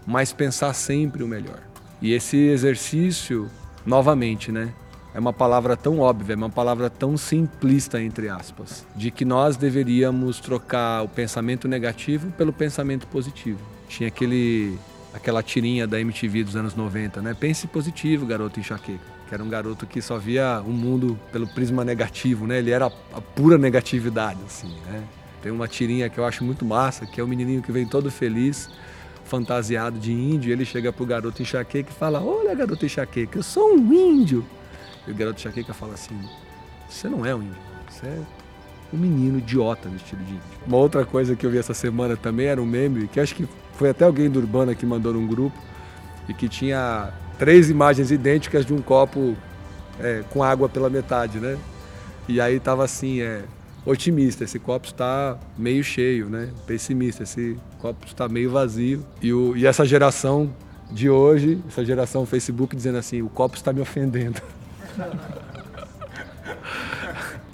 mas 0.06 0.34
pensar 0.34 0.74
sempre 0.74 1.24
o 1.24 1.28
melhor. 1.28 1.62
E 2.02 2.14
esse 2.14 2.38
exercício, 2.38 3.50
novamente, 3.86 4.52
né? 4.52 4.74
é 5.16 5.20
uma 5.20 5.32
palavra 5.32 5.78
tão 5.78 6.00
óbvia, 6.00 6.34
é 6.34 6.36
uma 6.36 6.50
palavra 6.50 6.90
tão 6.90 7.16
simplista, 7.16 8.02
entre 8.02 8.28
aspas, 8.28 8.86
de 8.98 9.10
que 9.10 9.24
nós 9.24 9.56
deveríamos 9.56 10.42
trocar 10.42 11.04
o 11.04 11.08
pensamento 11.08 11.70
negativo 11.70 12.32
pelo 12.32 12.52
pensamento 12.52 13.08
positivo. 13.08 13.62
Tinha 13.88 14.10
aquele, 14.10 14.78
aquela 15.16 15.42
tirinha 15.42 15.88
da 15.88 16.00
MTV 16.00 16.44
dos 16.44 16.56
anos 16.56 16.76
90, 16.76 17.22
né? 17.22 17.34
Pense 17.34 17.66
positivo, 17.68 18.26
garoto 18.26 18.60
enxaqueca. 18.60 19.16
Que 19.28 19.34
era 19.34 19.44
um 19.44 19.50
garoto 19.50 19.88
que 19.88 20.02
só 20.02 20.18
via 20.18 20.62
o 20.62 20.70
mundo 20.70 21.18
pelo 21.32 21.48
prisma 21.48 21.84
negativo, 21.86 22.46
né? 22.46 22.60
Ele 22.60 22.72
era 22.72 22.88
a 22.88 23.22
pura 23.22 23.58
negatividade, 23.58 24.40
assim, 24.46 24.76
né? 24.86 25.04
Tem 25.42 25.52
uma 25.52 25.68
tirinha 25.68 26.10
que 26.10 26.18
eu 26.18 26.26
acho 26.26 26.44
muito 26.44 26.66
massa, 26.66 27.06
que 27.06 27.22
é 27.22 27.24
o 27.24 27.28
menininho 27.28 27.62
que 27.62 27.72
vem 27.72 27.88
todo 27.88 28.12
feliz, 28.12 28.70
fantasiado 29.24 29.98
de 29.98 30.12
índio, 30.12 30.52
ele 30.52 30.66
chega 30.66 30.92
pro 30.92 31.06
garoto 31.06 31.42
enxaqueca 31.42 31.90
e 31.90 31.94
fala: 31.94 32.22
Olha, 32.22 32.54
garoto 32.54 32.86
enxaqueca, 32.86 33.40
eu 33.40 33.44
sou 33.44 33.74
um 33.74 33.94
índio. 33.94 34.46
E 35.08 35.12
o 35.12 35.16
garoto 35.16 35.40
Chaqueca 35.40 35.74
fala 35.74 35.94
assim: 35.94 36.20
Você 36.90 37.08
não 37.08 37.26
é 37.26 37.34
um 37.34 37.42
índio, 37.42 37.58
você 37.90 38.06
é 38.06 38.22
um 38.94 38.98
menino 38.98 39.40
idiota 39.40 39.90
vestido 39.90 40.24
de 40.24 40.32
índio. 40.32 40.44
Uma 40.66 40.78
outra 40.78 41.06
coisa 41.06 41.36
que 41.36 41.46
eu 41.46 41.52
vi 41.52 41.58
essa 41.58 41.74
semana 41.74 42.16
também 42.16 42.48
era 42.48 42.62
um 42.62 42.66
meme, 42.66 43.08
que 43.08 43.20
acho 43.20 43.36
que 43.36 43.48
foi 43.74 43.90
até 43.90 44.06
alguém 44.06 44.30
do 44.30 44.40
Urbana 44.40 44.74
que 44.74 44.86
mandou 44.86 45.14
num 45.14 45.28
grupo, 45.28 45.58
e 46.28 46.34
que 46.34 46.48
tinha 46.48 47.14
três 47.38 47.70
imagens 47.70 48.12
idênticas 48.12 48.66
de 48.66 48.74
um 48.74 48.82
copo 48.82 49.36
é, 50.00 50.24
com 50.30 50.44
água 50.44 50.68
pela 50.68 50.90
metade, 50.90 51.40
né? 51.40 51.58
E 52.28 52.42
aí 52.42 52.60
tava 52.60 52.84
assim, 52.84 53.22
é, 53.22 53.44
otimista, 53.86 54.44
esse 54.44 54.58
copo 54.58 54.88
está 54.88 55.38
meio 55.58 55.84
cheio, 55.84 56.28
né? 56.28 56.50
Pessimista, 56.66 57.24
esse 57.24 57.58
copo 57.80 58.06
está 58.06 58.28
meio 58.28 58.50
vazio. 58.50 59.06
E, 59.22 59.32
o, 59.32 59.56
e 59.56 59.66
essa 59.66 59.86
geração 59.86 60.50
de 60.92 61.10
hoje, 61.10 61.62
essa 61.68 61.86
geração 61.86 62.26
Facebook 62.26 62.76
dizendo 62.76 62.98
assim, 62.98 63.22
o 63.22 63.30
copo 63.30 63.56
está 63.56 63.72
me 63.72 63.82
ofendendo. 63.82 64.42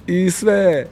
Isso 0.08 0.50
é, 0.50 0.88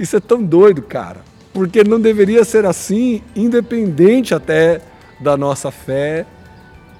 isso 0.00 0.16
é 0.16 0.20
tão 0.20 0.42
doido, 0.42 0.80
cara. 0.80 1.20
Porque 1.52 1.84
não 1.84 2.00
deveria 2.00 2.42
ser 2.42 2.64
assim, 2.64 3.22
independente 3.36 4.34
até 4.34 4.80
da 5.20 5.36
nossa 5.36 5.70
fé 5.70 6.24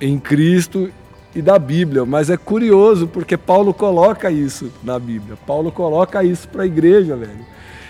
em 0.01 0.19
Cristo 0.19 0.91
e 1.35 1.41
da 1.41 1.59
Bíblia. 1.59 2.05
Mas 2.05 2.29
é 2.29 2.37
curioso 2.37 3.07
porque 3.07 3.39
Paulo 3.39 3.73
coloca 3.73 4.31
isso 4.31 4.71
na 4.85 4.99
Bíblia. 4.99 5.39
Paulo 5.47 5.73
coloca 5.73 6.23
isso 6.23 6.47
para 6.49 6.65
a 6.65 6.67
igreja, 6.67 7.17
velho. 7.17 7.47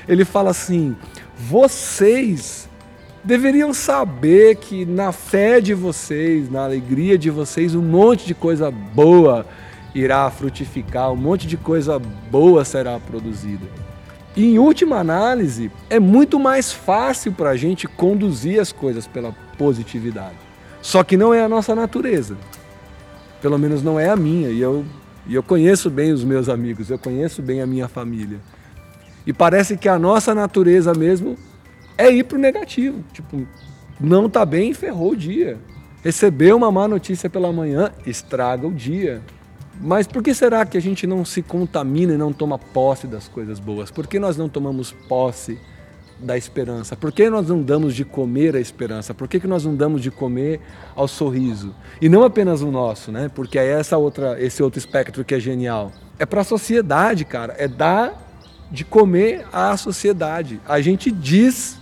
Ele 0.07 0.25
fala 0.25 0.51
assim: 0.51 0.95
vocês 1.37 2.69
deveriam 3.25 3.75
saber 3.75 4.57
que 4.57 4.85
na 4.85 5.11
fé 5.11 5.61
de 5.61 5.75
vocês, 5.75 6.49
na 6.49 6.63
alegria 6.63 7.19
de 7.19 7.31
vocês, 7.31 7.75
um 7.75 7.83
monte 7.83 8.27
de 8.27 8.35
coisa 8.35 8.71
boa 8.71 9.45
irá 9.93 10.31
frutificar, 10.31 11.11
um 11.11 11.17
monte 11.17 11.49
de 11.49 11.57
coisa 11.57 11.99
boa 11.99 12.65
será 12.65 12.99
produzida. 13.01 13.90
E 14.37 14.45
em 14.45 14.59
última 14.59 14.97
análise, 14.99 15.71
é 15.89 15.99
muito 15.99 16.39
mais 16.39 16.73
fácil 16.73 17.33
para 17.33 17.51
a 17.51 17.57
gente 17.57 17.89
conduzir 17.89 18.61
as 18.61 18.71
coisas 18.71 19.07
pela 19.07 19.33
positividade. 19.59 20.37
Só 20.81 21.03
que 21.03 21.17
não 21.17 21.35
é 21.35 21.43
a 21.43 21.49
nossa 21.49 21.75
natureza. 21.75 22.37
Pelo 23.43 23.59
menos 23.59 23.83
não 23.83 23.99
é 23.99 24.09
a 24.09 24.17
minha. 24.17 24.51
E 24.51 24.61
eu, 24.61 24.85
e 25.27 25.35
eu 25.35 25.43
conheço 25.43 25.91
bem 25.91 26.13
os 26.13 26.25
meus 26.25 26.49
amigos, 26.49 26.91
eu 26.91 26.99
conheço 26.99 27.43
bem 27.43 27.61
a 27.61 27.67
minha 27.67 27.89
família. 27.89 28.39
E 29.27 29.33
parece 29.33 29.77
que 29.77 29.89
a 29.89 29.99
nossa 29.99 30.35
natureza 30.35 30.95
mesmo 30.95 31.37
é 31.99 32.11
ir 32.11 32.25
para 32.25 32.39
o 32.39 32.41
negativo. 32.41 33.05
Tipo, 33.13 33.47
não 34.01 34.27
está 34.27 34.47
bem, 34.47 34.73
ferrou 34.73 35.13
o 35.13 35.17
dia. 35.17 35.59
Receber 36.03 36.55
uma 36.55 36.73
má 36.73 36.89
notícia 36.89 37.29
pela 37.29 37.53
manhã 37.53 37.93
estraga 38.07 38.67
o 38.67 38.73
dia. 38.73 39.21
Mas 39.83 40.07
por 40.07 40.23
que 40.23 40.35
será 40.35 40.67
que 40.67 40.77
a 40.77 40.81
gente 40.81 41.07
não 41.07 41.25
se 41.25 41.41
contamina 41.41 42.13
e 42.13 42.17
não 42.19 42.33
toma 42.33 42.59
posse 42.59 43.07
das 43.07 43.27
coisas 43.27 43.59
boas? 43.59 43.91
Por 43.91 44.07
que 44.07 44.19
nós 44.19 44.37
não 44.37 44.47
tomamos 44.47 44.93
posse 44.93 45.59
da 46.19 46.37
esperança? 46.37 46.95
Por 46.95 47.11
que 47.11 47.31
nós 47.31 47.49
não 47.49 47.63
damos 47.63 47.95
de 47.95 48.05
comer 48.05 48.55
a 48.55 48.61
esperança? 48.61 49.15
Por 49.15 49.27
que, 49.27 49.41
que 49.41 49.47
nós 49.47 49.65
não 49.65 49.75
damos 49.75 50.03
de 50.03 50.11
comer 50.11 50.61
ao 50.95 51.09
sorriso? 51.09 51.75
E 51.99 52.11
não 52.11 52.25
apenas 52.25 52.61
o 52.61 52.71
nosso, 52.71 53.11
né? 53.11 53.31
Porque 53.35 53.59
é 53.59 53.67
essa 53.67 53.97
outra, 53.97 54.37
esse 54.39 54.63
outro 54.63 54.79
espectro 54.79 55.25
que 55.25 55.35
é 55.35 55.41
genial. 55.41 55.91
É 56.19 56.27
para 56.27 56.43
a 56.43 56.45
sociedade, 56.45 57.25
cara. 57.25 57.55
É 57.57 57.67
dar 57.67 58.31
de 58.71 58.85
comer 58.85 59.47
à 59.51 59.75
sociedade. 59.79 60.61
A 60.69 60.83
gente 60.83 61.11
diz 61.11 61.79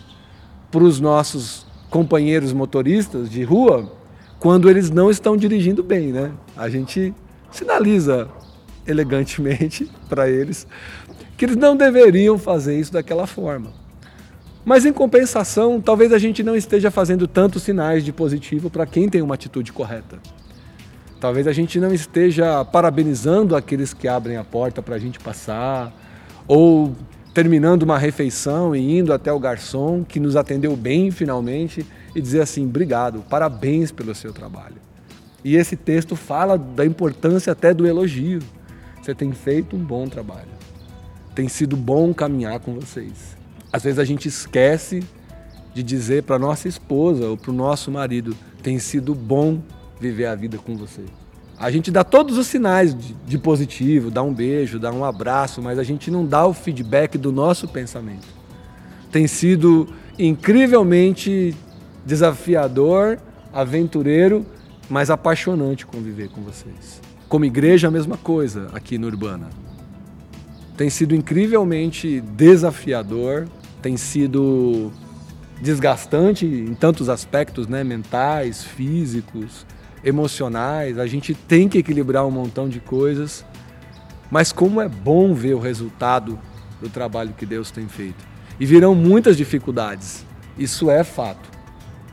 para 0.71 0.85
os 0.85 1.00
nossos 1.00 1.67
companheiros 1.90 2.52
motoristas 2.52 3.28
de 3.28 3.43
rua 3.43 3.93
quando 4.38 4.71
eles 4.71 4.88
não 4.88 5.11
estão 5.11 5.37
dirigindo 5.37 5.83
bem, 5.83 6.12
né? 6.12 6.31
A 6.57 6.69
gente 6.69 7.12
sinaliza 7.50 8.28
elegantemente 8.87 9.90
para 10.09 10.28
eles 10.28 10.67
que 11.37 11.45
eles 11.45 11.57
não 11.57 11.76
deveriam 11.76 12.37
fazer 12.37 12.78
isso 12.78 12.93
daquela 12.93 13.26
forma. 13.26 13.73
Mas 14.64 14.85
em 14.85 14.93
compensação, 14.93 15.81
talvez 15.81 16.12
a 16.12 16.19
gente 16.19 16.43
não 16.43 16.57
esteja 16.57 16.90
fazendo 16.90 17.28
tantos 17.28 17.62
sinais 17.62 18.05
de 18.05 18.12
positivo 18.12 18.69
para 18.69 18.85
quem 18.85 19.09
tem 19.09 19.23
uma 19.23 19.35
atitude 19.35 19.73
correta. 19.73 20.19
Talvez 21.21 21.47
a 21.47 21.52
gente 21.52 21.81
não 21.81 21.95
esteja 21.95 22.64
parabenizando 22.64 23.57
aqueles 23.57 23.95
que 23.95 24.09
abrem 24.09 24.37
a 24.37 24.45
porta 24.45 24.83
para 24.83 24.97
a 24.97 24.99
gente 24.99 25.19
passar, 25.19 25.93
ou 26.47 26.95
terminando 27.33 27.85
uma 27.85 27.99
refeição 27.99 28.75
e 28.75 28.99
indo 28.99 29.12
até 29.12 29.33
o 29.33 29.38
garçom 29.38 30.05
que 30.05 30.19
nos 30.19 30.35
atendeu 30.35 30.76
bem 30.76 31.11
finalmente 31.11 31.87
e 32.14 32.21
dizer 32.21 32.40
assim: 32.40 32.67
obrigado, 32.67 33.25
parabéns 33.28 33.93
pelo 33.93 34.14
seu 34.14 34.33
trabalho. 34.33 34.88
E 35.45 35.57
esse 35.57 35.76
texto 35.76 36.16
fala 36.16 36.59
da 36.59 36.85
importância 36.85 37.52
até 37.52 37.73
do 37.73 37.87
elogio. 37.87 38.40
Você 39.00 39.14
tem 39.14 39.33
feito 39.33 39.76
um 39.76 39.78
bom 39.78 40.07
trabalho. 40.07 40.49
Tem 41.35 41.49
sido 41.49 41.76
bom 41.76 42.12
caminhar 42.12 42.59
com 42.61 42.75
vocês. 42.75 43.37
Às 43.73 43.85
vezes 43.85 43.99
a 43.99 44.04
gente 44.04 44.26
esquece 44.26 45.02
de 45.73 45.83
dizer 45.83 46.25
para 46.25 46.38
nossa 46.38 46.66
esposa 46.66 47.28
ou 47.28 47.37
para 47.37 47.50
o 47.50 47.54
nosso 47.54 47.90
marido: 47.90 48.37
tem 48.62 48.78
sido 48.78 49.14
bom 49.14 49.62
viver 50.00 50.26
a 50.26 50.35
vida 50.35 50.59
com 50.59 50.76
você. 50.76 51.04
A 51.59 51.71
gente 51.71 51.90
dá 51.90 52.04
todos 52.04 52.38
os 52.38 52.47
sinais 52.47 52.95
de, 52.95 53.14
de, 53.26 53.38
positivo, 53.38 54.11
dá 54.11 54.23
um 54.23 54.33
beijo, 54.33 54.78
dá 54.78 54.92
um 54.92 55.04
abraço, 55.04 55.61
mas 55.61 55.78
a 55.78 55.83
gente 55.83 56.11
não 56.11 56.25
dá 56.25 56.47
o 56.47 56.54
feedback 56.54 57.18
do 57.18 57.33
nosso 57.33 57.66
pensamento. 57.66 58.26
Tem 59.11 59.26
sido 59.26 59.88
incrivelmente 60.18 61.57
desafiador, 62.07 63.18
aventureiro, 63.52 64.47
mas 64.88 65.11
apaixonante 65.11 65.87
conviver 65.87 66.28
com 66.28 66.42
vocês. 66.42 67.00
Como 67.28 67.45
igreja, 67.45 67.88
a 67.88 67.90
mesma 67.90 68.16
coisa 68.16 68.68
aqui 68.73 68.97
no 68.97 69.07
Urbana. 69.07 69.49
Tem 70.76 70.88
sido 70.88 71.14
incrivelmente 71.14 72.21
desafiador, 72.21 73.49
tem 73.83 73.97
sido 73.97 74.90
desgastante 75.61 76.47
em 76.47 76.75
tantos 76.75 77.09
aspectos, 77.09 77.66
né, 77.66 77.83
mentais, 77.83 78.62
físicos, 78.62 79.66
emocionais, 80.04 80.99
a 80.99 81.07
gente 81.07 81.35
tem 81.35 81.68
que 81.68 81.78
equilibrar 81.78 82.25
um 82.26 82.30
montão 82.30 82.68
de 82.68 82.80
coisas, 82.80 83.45
mas 84.30 84.52
como 84.52 84.80
é 84.80 84.88
bom 84.88 85.35
ver 85.35 85.54
o 85.54 85.59
resultado 85.59 86.38
do 86.80 86.88
trabalho 86.88 87.35
que 87.37 87.45
Deus 87.45 87.71
tem 87.71 87.88
feito. 87.88 88.26
E 88.61 88.66
virão 88.66 88.95
muitas 88.95 89.37
dificuldades, 89.37 90.25
isso 90.57 90.90
é 90.90 91.02
fato. 91.02 91.49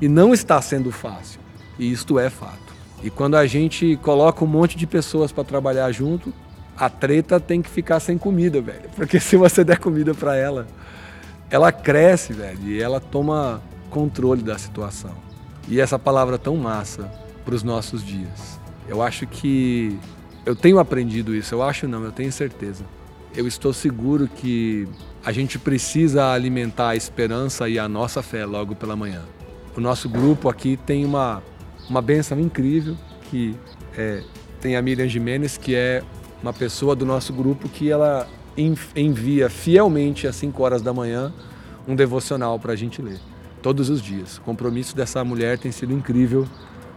E 0.02 0.08
não 0.08 0.34
está 0.34 0.62
sendo 0.62 0.92
fácil, 0.92 1.40
e 1.78 1.92
isto 1.92 2.20
é 2.20 2.30
fato. 2.30 2.65
E 3.06 3.12
quando 3.12 3.36
a 3.36 3.46
gente 3.46 4.00
coloca 4.02 4.44
um 4.44 4.48
monte 4.48 4.76
de 4.76 4.88
pessoas 4.88 5.32
para 5.32 5.44
trabalhar 5.44 5.92
junto, 5.92 6.34
a 6.76 6.90
treta 6.90 7.40
tem 7.40 7.62
que 7.62 7.70
ficar 7.70 8.00
sem 8.00 8.18
comida, 8.18 8.60
velho. 8.60 8.90
Porque 8.96 9.20
se 9.22 9.38
você 9.38 9.64
der 9.64 9.78
comida 9.78 10.16
para 10.16 10.36
ela, 10.36 10.66
ela 11.48 11.72
cresce, 11.72 12.34
velho, 12.34 12.58
e 12.64 12.82
ela 12.82 13.00
toma 13.00 13.62
controle 13.92 14.42
da 14.42 14.58
situação. 14.58 15.12
E 15.68 15.80
essa 15.80 16.00
palavra 16.00 16.40
tão 16.40 16.58
massa, 16.58 17.08
para 17.46 17.54
os 17.54 17.62
nossos 17.62 18.04
dias. 18.04 18.60
Eu 18.90 19.04
acho 19.04 19.28
que 19.28 20.00
eu 20.44 20.56
tenho 20.56 20.80
aprendido 20.80 21.36
isso, 21.36 21.54
eu 21.54 21.62
acho 21.62 21.88
não, 21.88 22.04
eu 22.04 22.12
tenho 22.12 22.32
certeza. 22.32 22.84
Eu 23.36 23.46
estou 23.48 23.72
seguro 23.72 24.28
que 24.28 24.88
a 25.24 25.32
gente 25.32 25.60
precisa 25.60 26.32
alimentar 26.32 26.90
a 26.90 26.96
esperança 26.96 27.70
e 27.70 27.78
a 27.78 27.88
nossa 27.88 28.24
fé 28.24 28.48
logo 28.48 28.76
pela 28.76 28.96
manhã. 28.96 29.22
O 29.78 29.80
nosso 29.80 30.10
grupo 30.10 30.50
aqui 30.50 30.76
tem 30.76 31.06
uma, 31.06 31.44
uma 31.90 32.02
benção 32.02 32.40
incrível, 32.40 32.96
que 33.30 33.56
é, 33.98 34.24
tem 34.60 34.76
a 34.76 34.82
Miriam 34.82 35.08
Jimenez, 35.08 35.58
que 35.58 35.76
é 35.76 36.04
uma 36.42 36.54
pessoa 36.54 36.96
do 36.96 37.06
nosso 37.06 37.34
grupo 37.34 37.68
que 37.70 37.90
ela 37.90 38.28
envia 38.96 39.50
fielmente 39.50 40.28
às 40.28 40.36
5 40.36 40.64
horas 40.64 40.82
da 40.82 40.94
manhã 40.94 41.34
um 41.88 41.96
devocional 41.96 42.60
para 42.60 42.74
a 42.74 42.76
gente 42.76 43.02
ler, 43.02 43.20
todos 43.62 43.90
os 43.90 44.02
dias. 44.02 44.38
O 44.38 44.42
compromisso 44.42 44.96
dessa 44.96 45.24
mulher 45.24 45.58
tem 45.58 45.72
sido 45.72 45.94
incrível 45.94 46.48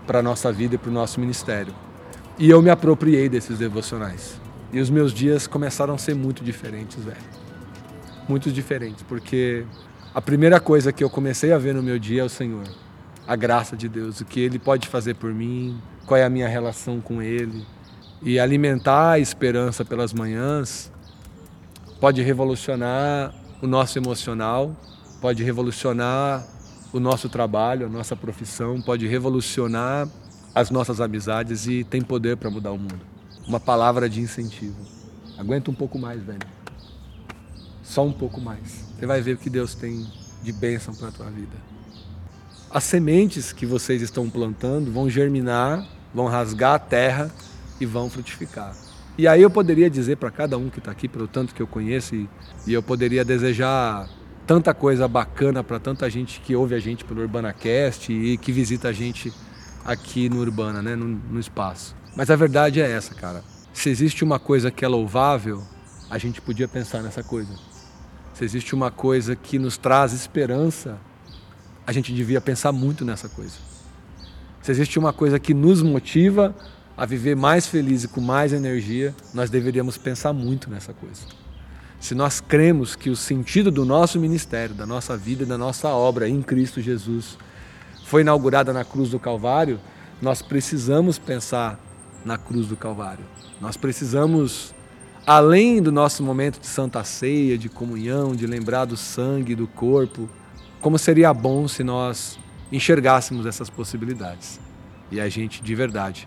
para 0.06 0.20
a 0.20 0.22
nossa 0.22 0.52
vida 0.52 0.76
e 0.76 0.78
para 0.78 0.90
o 0.90 0.92
nosso 0.92 1.20
ministério. 1.20 1.74
E 2.38 2.48
eu 2.48 2.62
me 2.62 2.70
apropriei 2.70 3.28
desses 3.28 3.58
devocionais. 3.58 4.40
E 4.72 4.80
os 4.80 4.88
meus 4.88 5.12
dias 5.12 5.46
começaram 5.46 5.94
a 5.94 5.98
ser 5.98 6.14
muito 6.14 6.44
diferentes, 6.44 7.02
velho. 7.02 7.16
Muito 8.28 8.52
diferentes, 8.52 9.02
porque 9.02 9.64
a 10.14 10.20
primeira 10.20 10.60
coisa 10.60 10.92
que 10.92 11.02
eu 11.02 11.10
comecei 11.10 11.52
a 11.52 11.58
ver 11.58 11.74
no 11.74 11.82
meu 11.82 11.98
dia 11.98 12.22
é 12.22 12.24
o 12.24 12.28
Senhor. 12.28 12.64
A 13.28 13.36
graça 13.36 13.76
de 13.76 13.90
Deus, 13.90 14.22
o 14.22 14.24
que 14.24 14.40
Ele 14.40 14.58
pode 14.58 14.88
fazer 14.88 15.12
por 15.12 15.34
mim, 15.34 15.78
qual 16.06 16.16
é 16.16 16.24
a 16.24 16.30
minha 16.30 16.48
relação 16.48 16.98
com 16.98 17.20
Ele. 17.20 17.62
E 18.22 18.40
alimentar 18.40 19.10
a 19.10 19.18
esperança 19.18 19.84
pelas 19.84 20.14
manhãs 20.14 20.90
pode 22.00 22.22
revolucionar 22.22 23.34
o 23.60 23.66
nosso 23.66 23.98
emocional, 23.98 24.74
pode 25.20 25.44
revolucionar 25.44 26.42
o 26.90 26.98
nosso 26.98 27.28
trabalho, 27.28 27.84
a 27.84 27.88
nossa 27.90 28.16
profissão, 28.16 28.80
pode 28.80 29.06
revolucionar 29.06 30.08
as 30.54 30.70
nossas 30.70 30.98
amizades 30.98 31.66
e 31.66 31.84
tem 31.84 32.00
poder 32.00 32.38
para 32.38 32.48
mudar 32.48 32.72
o 32.72 32.78
mundo. 32.78 33.00
Uma 33.46 33.60
palavra 33.60 34.08
de 34.08 34.22
incentivo. 34.22 34.80
Aguenta 35.36 35.70
um 35.70 35.74
pouco 35.74 35.98
mais, 35.98 36.22
velho. 36.22 36.48
Só 37.82 38.06
um 38.06 38.12
pouco 38.12 38.40
mais. 38.40 38.86
Você 38.98 39.04
vai 39.04 39.20
ver 39.20 39.34
o 39.34 39.36
que 39.36 39.50
Deus 39.50 39.74
tem 39.74 40.06
de 40.42 40.50
bênção 40.50 40.94
para 40.94 41.08
a 41.08 41.12
tua 41.12 41.26
vida. 41.26 41.67
As 42.70 42.84
sementes 42.84 43.50
que 43.50 43.64
vocês 43.64 44.02
estão 44.02 44.28
plantando 44.28 44.92
vão 44.92 45.08
germinar, 45.08 45.86
vão 46.14 46.26
rasgar 46.26 46.74
a 46.74 46.78
terra 46.78 47.30
e 47.80 47.86
vão 47.86 48.10
frutificar. 48.10 48.76
E 49.16 49.26
aí 49.26 49.40
eu 49.40 49.48
poderia 49.48 49.88
dizer 49.88 50.16
para 50.16 50.30
cada 50.30 50.58
um 50.58 50.68
que 50.68 50.78
está 50.78 50.90
aqui, 50.90 51.08
pelo 51.08 51.26
tanto 51.26 51.54
que 51.54 51.62
eu 51.62 51.66
conheço, 51.66 52.14
e, 52.14 52.28
e 52.66 52.74
eu 52.74 52.82
poderia 52.82 53.24
desejar 53.24 54.06
tanta 54.46 54.74
coisa 54.74 55.08
bacana 55.08 55.64
para 55.64 55.80
tanta 55.80 56.08
gente 56.10 56.40
que 56.40 56.54
ouve 56.54 56.74
a 56.74 56.78
gente 56.78 57.04
pelo 57.04 57.22
UrbanaCast 57.22 58.12
e 58.12 58.36
que 58.36 58.52
visita 58.52 58.88
a 58.88 58.92
gente 58.92 59.32
aqui 59.82 60.28
no 60.28 60.38
Urbana, 60.38 60.82
né, 60.82 60.94
no, 60.94 61.06
no 61.06 61.40
espaço. 61.40 61.96
Mas 62.14 62.30
a 62.30 62.36
verdade 62.36 62.82
é 62.82 62.90
essa, 62.90 63.14
cara. 63.14 63.42
Se 63.72 63.88
existe 63.88 64.22
uma 64.22 64.38
coisa 64.38 64.70
que 64.70 64.84
é 64.84 64.88
louvável, 64.88 65.62
a 66.10 66.18
gente 66.18 66.40
podia 66.40 66.68
pensar 66.68 67.02
nessa 67.02 67.22
coisa. 67.22 67.54
Se 68.34 68.44
existe 68.44 68.74
uma 68.74 68.90
coisa 68.90 69.34
que 69.34 69.58
nos 69.58 69.78
traz 69.78 70.12
esperança, 70.12 70.98
a 71.88 71.92
gente 71.92 72.12
devia 72.12 72.40
pensar 72.40 72.70
muito 72.70 73.04
nessa 73.04 73.28
coisa. 73.28 73.56
Se 74.60 74.70
existe 74.70 74.98
uma 74.98 75.12
coisa 75.12 75.40
que 75.40 75.54
nos 75.54 75.82
motiva 75.82 76.54
a 76.96 77.06
viver 77.06 77.34
mais 77.34 77.66
feliz 77.66 78.04
e 78.04 78.08
com 78.08 78.20
mais 78.20 78.52
energia, 78.52 79.14
nós 79.32 79.48
deveríamos 79.48 79.96
pensar 79.96 80.32
muito 80.32 80.68
nessa 80.68 80.92
coisa 80.92 81.38
se 82.00 82.14
nós 82.14 82.40
cremos 82.40 82.94
que 82.94 83.10
o 83.10 83.16
sentido 83.16 83.70
do 83.70 83.84
nosso 83.84 84.20
ministério, 84.20 84.74
da 84.74 84.86
nossa 84.86 85.16
vida 85.16 85.44
da 85.44 85.58
nossa 85.58 85.88
obra 85.88 86.28
em 86.28 86.40
Cristo 86.42 86.80
Jesus 86.80 87.36
foi 88.04 88.22
inaugurada 88.22 88.72
na 88.72 88.84
cruz 88.84 89.10
do 89.10 89.18
Calvário, 89.18 89.80
nós 90.22 90.40
precisamos 90.40 91.18
pensar 91.18 91.78
na 92.24 92.38
cruz 92.38 92.66
do 92.66 92.76
Calvário. 92.76 93.24
Nós 93.60 93.76
precisamos, 93.76 94.74
além 95.26 95.82
do 95.82 95.92
nosso 95.92 96.22
momento 96.22 96.60
de 96.60 96.66
santa 96.66 97.04
ceia, 97.04 97.58
de 97.58 97.68
comunhão, 97.68 98.34
de 98.34 98.46
lembrar 98.46 98.86
do 98.86 98.96
sangue, 98.96 99.54
do 99.54 99.66
corpo, 99.66 100.28
como 100.80 100.98
seria 100.98 101.32
bom 101.32 101.66
se 101.66 101.82
nós 101.82 102.38
enxergássemos 102.70 103.46
essas 103.46 103.68
possibilidades 103.70 104.60
e 105.10 105.20
a 105.20 105.28
gente, 105.28 105.62
de 105.62 105.74
verdade, 105.74 106.26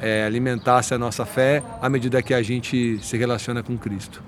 é, 0.00 0.24
alimentasse 0.24 0.92
a 0.92 0.98
nossa 0.98 1.24
fé 1.24 1.62
à 1.80 1.88
medida 1.88 2.22
que 2.22 2.34
a 2.34 2.42
gente 2.42 2.98
se 3.02 3.16
relaciona 3.16 3.62
com 3.62 3.78
Cristo. 3.78 4.22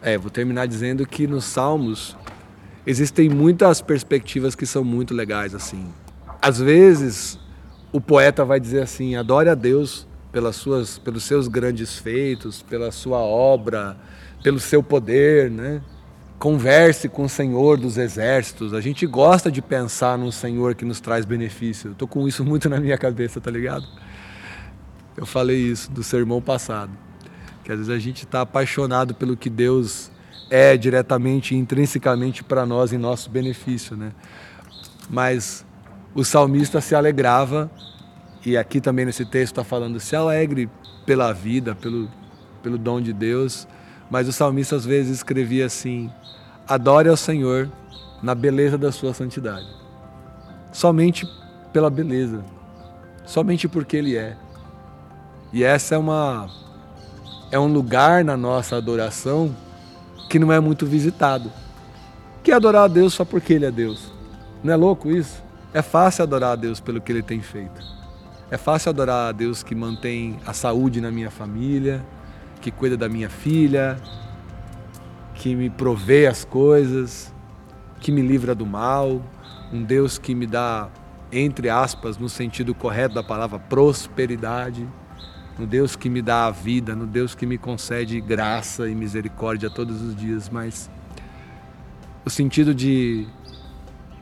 É, 0.00 0.16
vou 0.16 0.30
terminar 0.30 0.66
dizendo 0.66 1.06
que 1.06 1.26
nos 1.26 1.44
Salmos 1.44 2.16
existem 2.86 3.28
muitas 3.28 3.82
perspectivas 3.82 4.54
que 4.54 4.64
são 4.64 4.84
muito 4.84 5.12
legais 5.12 5.54
assim. 5.54 5.92
Às 6.40 6.58
vezes 6.58 7.38
o 7.92 8.00
poeta 8.00 8.44
vai 8.44 8.60
dizer 8.60 8.82
assim: 8.82 9.16
adore 9.16 9.48
a 9.48 9.54
Deus 9.54 10.06
pelas 10.30 10.56
suas, 10.56 10.98
pelos 10.98 11.24
seus 11.24 11.48
grandes 11.48 11.98
feitos, 11.98 12.62
pela 12.62 12.92
sua 12.92 13.18
obra, 13.18 13.96
pelo 14.42 14.60
seu 14.60 14.82
poder, 14.82 15.50
né? 15.50 15.82
Converse 16.38 17.08
com 17.08 17.24
o 17.24 17.28
Senhor 17.28 17.78
dos 17.78 17.98
exércitos. 17.98 18.72
A 18.72 18.80
gente 18.80 19.06
gosta 19.06 19.50
de 19.50 19.60
pensar 19.60 20.16
num 20.16 20.30
Senhor 20.30 20.74
que 20.74 20.84
nos 20.84 21.00
traz 21.00 21.24
benefício. 21.24 21.90
Eu 21.90 21.94
tô 21.94 22.06
com 22.06 22.28
isso 22.28 22.42
muito 22.46 22.68
na 22.68 22.78
minha 22.80 22.96
cabeça, 22.96 23.40
tá 23.40 23.50
ligado? 23.50 23.86
Eu 25.16 25.26
falei 25.26 25.58
isso 25.58 25.90
do 25.90 26.02
sermão 26.02 26.40
passado 26.40 26.92
que 27.68 27.72
às 27.72 27.78
vezes 27.80 27.92
a 27.92 27.98
gente 27.98 28.24
está 28.24 28.40
apaixonado 28.40 29.14
pelo 29.14 29.36
que 29.36 29.50
Deus 29.50 30.10
é 30.48 30.74
diretamente, 30.74 31.54
intrinsecamente 31.54 32.42
para 32.42 32.64
nós 32.64 32.94
em 32.94 32.96
nosso 32.96 33.28
benefício, 33.28 33.94
né? 33.94 34.12
Mas 35.10 35.66
o 36.14 36.24
salmista 36.24 36.80
se 36.80 36.94
alegrava 36.94 37.70
e 38.42 38.56
aqui 38.56 38.80
também 38.80 39.04
nesse 39.04 39.22
texto 39.26 39.52
está 39.52 39.64
falando 39.64 40.00
se 40.00 40.16
alegre 40.16 40.70
pela 41.04 41.30
vida, 41.34 41.74
pelo 41.74 42.08
pelo 42.62 42.78
dom 42.78 43.02
de 43.02 43.12
Deus, 43.12 43.68
mas 44.10 44.28
o 44.28 44.32
salmista 44.32 44.76
às 44.76 44.84
vezes 44.84 45.18
escrevia 45.18 45.66
assim: 45.66 46.10
adore 46.66 47.08
ao 47.08 47.16
Senhor 47.16 47.70
na 48.22 48.34
beleza 48.34 48.76
da 48.76 48.90
sua 48.90 49.14
santidade. 49.14 49.66
Somente 50.72 51.26
pela 51.72 51.90
beleza, 51.90 52.44
somente 53.26 53.68
porque 53.68 53.96
Ele 53.96 54.16
é. 54.16 54.36
E 55.52 55.64
essa 55.64 55.94
é 55.94 55.98
uma 55.98 56.48
é 57.50 57.58
um 57.58 57.66
lugar 57.66 58.24
na 58.24 58.36
nossa 58.36 58.76
adoração 58.76 59.54
que 60.28 60.38
não 60.38 60.52
é 60.52 60.60
muito 60.60 60.84
visitado. 60.84 61.50
Que 62.42 62.52
é 62.52 62.54
adorar 62.54 62.84
a 62.84 62.88
Deus 62.88 63.14
só 63.14 63.24
porque 63.24 63.54
Ele 63.54 63.64
é 63.64 63.70
Deus. 63.70 64.12
Não 64.62 64.72
é 64.72 64.76
louco 64.76 65.10
isso? 65.10 65.42
É 65.72 65.80
fácil 65.80 66.24
adorar 66.24 66.52
a 66.52 66.56
Deus 66.56 66.80
pelo 66.80 67.00
que 67.00 67.10
Ele 67.10 67.22
tem 67.22 67.40
feito. 67.40 67.80
É 68.50 68.56
fácil 68.56 68.90
adorar 68.90 69.28
a 69.28 69.32
Deus 69.32 69.62
que 69.62 69.74
mantém 69.74 70.38
a 70.46 70.52
saúde 70.52 71.00
na 71.00 71.10
minha 71.10 71.30
família, 71.30 72.04
que 72.58 72.70
cuida 72.70 72.96
da 72.96 73.08
minha 73.08 73.28
filha, 73.28 73.98
que 75.34 75.54
me 75.54 75.70
provê 75.70 76.26
as 76.26 76.44
coisas, 76.44 77.32
que 78.00 78.10
me 78.10 78.20
livra 78.20 78.54
do 78.54 78.66
mal, 78.66 79.22
um 79.72 79.82
Deus 79.82 80.18
que 80.18 80.34
me 80.34 80.46
dá, 80.46 80.88
entre 81.32 81.70
aspas, 81.70 82.18
no 82.18 82.28
sentido 82.28 82.74
correto 82.74 83.14
da 83.14 83.22
palavra, 83.22 83.58
prosperidade, 83.58 84.86
no 85.58 85.66
Deus 85.66 85.96
que 85.96 86.08
me 86.08 86.20
dá 86.22 86.46
a 86.46 86.50
vida, 86.50 86.94
no 86.94 87.06
Deus 87.06 87.34
que 87.34 87.46
me 87.46 87.58
concede 87.58 88.20
graça 88.20 88.88
e 88.88 88.94
misericórdia 88.94 89.70
todos 89.70 90.02
os 90.02 90.14
dias, 90.14 90.48
mas 90.48 90.90
o 92.24 92.30
sentido 92.30 92.74
de, 92.74 93.26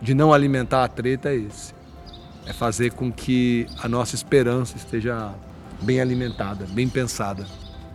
de 0.00 0.14
não 0.14 0.32
alimentar 0.32 0.84
a 0.84 0.88
treta 0.88 1.30
é 1.30 1.36
esse. 1.36 1.74
É 2.46 2.52
fazer 2.52 2.92
com 2.92 3.10
que 3.10 3.66
a 3.82 3.88
nossa 3.88 4.14
esperança 4.14 4.76
esteja 4.76 5.34
bem 5.82 6.00
alimentada, 6.00 6.64
bem 6.70 6.88
pensada 6.88 7.44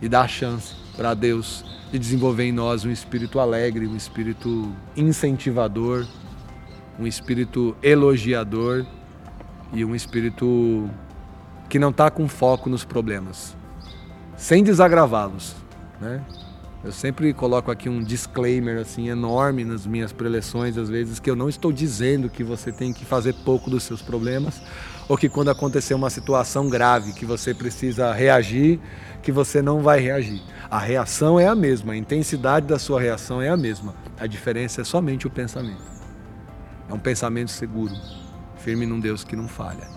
e 0.02 0.08
dar 0.08 0.22
a 0.22 0.28
chance 0.28 0.74
para 0.96 1.14
Deus 1.14 1.64
de 1.92 1.98
desenvolver 1.98 2.44
em 2.44 2.52
nós 2.52 2.84
um 2.84 2.90
espírito 2.90 3.38
alegre, 3.38 3.86
um 3.86 3.96
espírito 3.96 4.70
incentivador, 4.96 6.06
um 6.98 7.06
espírito 7.06 7.76
elogiador 7.82 8.84
e 9.72 9.84
um 9.84 9.94
espírito 9.94 10.90
que 11.68 11.78
não 11.78 11.90
está 11.90 12.10
com 12.10 12.28
foco 12.28 12.68
nos 12.68 12.84
problemas, 12.84 13.56
sem 14.36 14.62
desagravá-los, 14.62 15.54
né? 16.00 16.22
Eu 16.84 16.90
sempre 16.90 17.32
coloco 17.32 17.70
aqui 17.70 17.88
um 17.88 18.02
disclaimer 18.02 18.80
assim 18.80 19.08
enorme 19.08 19.64
nas 19.64 19.86
minhas 19.86 20.12
preleções, 20.12 20.76
às 20.76 20.88
vezes, 20.88 21.20
que 21.20 21.30
eu 21.30 21.36
não 21.36 21.48
estou 21.48 21.70
dizendo 21.70 22.28
que 22.28 22.42
você 22.42 22.72
tem 22.72 22.92
que 22.92 23.04
fazer 23.04 23.34
pouco 23.44 23.70
dos 23.70 23.84
seus 23.84 24.02
problemas, 24.02 24.60
ou 25.08 25.16
que 25.16 25.28
quando 25.28 25.48
acontecer 25.48 25.94
uma 25.94 26.10
situação 26.10 26.68
grave 26.68 27.12
que 27.12 27.24
você 27.24 27.54
precisa 27.54 28.12
reagir, 28.12 28.80
que 29.22 29.30
você 29.30 29.62
não 29.62 29.80
vai 29.80 30.00
reagir. 30.00 30.42
A 30.70 30.78
reação 30.78 31.38
é 31.38 31.46
a 31.46 31.54
mesma, 31.54 31.92
a 31.92 31.96
intensidade 31.96 32.66
da 32.66 32.78
sua 32.78 33.00
reação 33.00 33.40
é 33.40 33.48
a 33.48 33.56
mesma. 33.56 33.94
A 34.18 34.26
diferença 34.26 34.80
é 34.80 34.84
somente 34.84 35.26
o 35.26 35.30
pensamento. 35.30 35.82
É 36.88 36.92
um 36.92 36.98
pensamento 36.98 37.50
seguro, 37.50 37.94
firme 38.56 38.84
num 38.84 39.00
Deus 39.00 39.24
que 39.24 39.36
não 39.36 39.48
falha. 39.48 39.88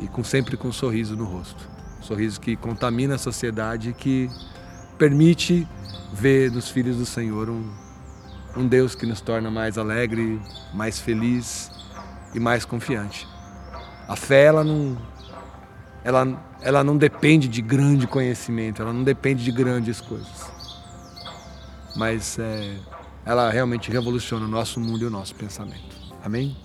E 0.00 0.06
com 0.08 0.22
sempre 0.22 0.56
com 0.56 0.68
um 0.68 0.72
sorriso 0.72 1.16
no 1.16 1.24
rosto. 1.24 1.68
Um 1.98 2.02
sorriso 2.02 2.40
que 2.40 2.56
contamina 2.56 3.14
a 3.14 3.18
sociedade 3.18 3.90
e 3.90 3.92
que 3.92 4.30
permite 4.98 5.66
ver 6.12 6.50
nos 6.50 6.68
filhos 6.68 6.96
do 6.96 7.06
Senhor 7.06 7.48
um, 7.48 7.70
um 8.56 8.66
Deus 8.66 8.94
que 8.94 9.06
nos 9.06 9.20
torna 9.20 9.50
mais 9.50 9.78
alegre, 9.78 10.40
mais 10.74 10.98
feliz 10.98 11.70
e 12.34 12.40
mais 12.40 12.64
confiante. 12.64 13.26
A 14.06 14.16
fé, 14.16 14.44
ela 14.44 14.62
não, 14.62 14.98
ela, 16.04 16.26
ela 16.60 16.84
não 16.84 16.96
depende 16.96 17.48
de 17.48 17.62
grande 17.62 18.06
conhecimento, 18.06 18.82
ela 18.82 18.92
não 18.92 19.04
depende 19.04 19.44
de 19.44 19.52
grandes 19.52 20.00
coisas. 20.00 20.50
Mas 21.96 22.38
é, 22.38 22.76
ela 23.24 23.50
realmente 23.50 23.90
revoluciona 23.90 24.44
o 24.44 24.48
nosso 24.48 24.80
mundo 24.80 25.02
e 25.02 25.06
o 25.06 25.10
nosso 25.10 25.34
pensamento. 25.34 25.96
Amém? 26.24 26.56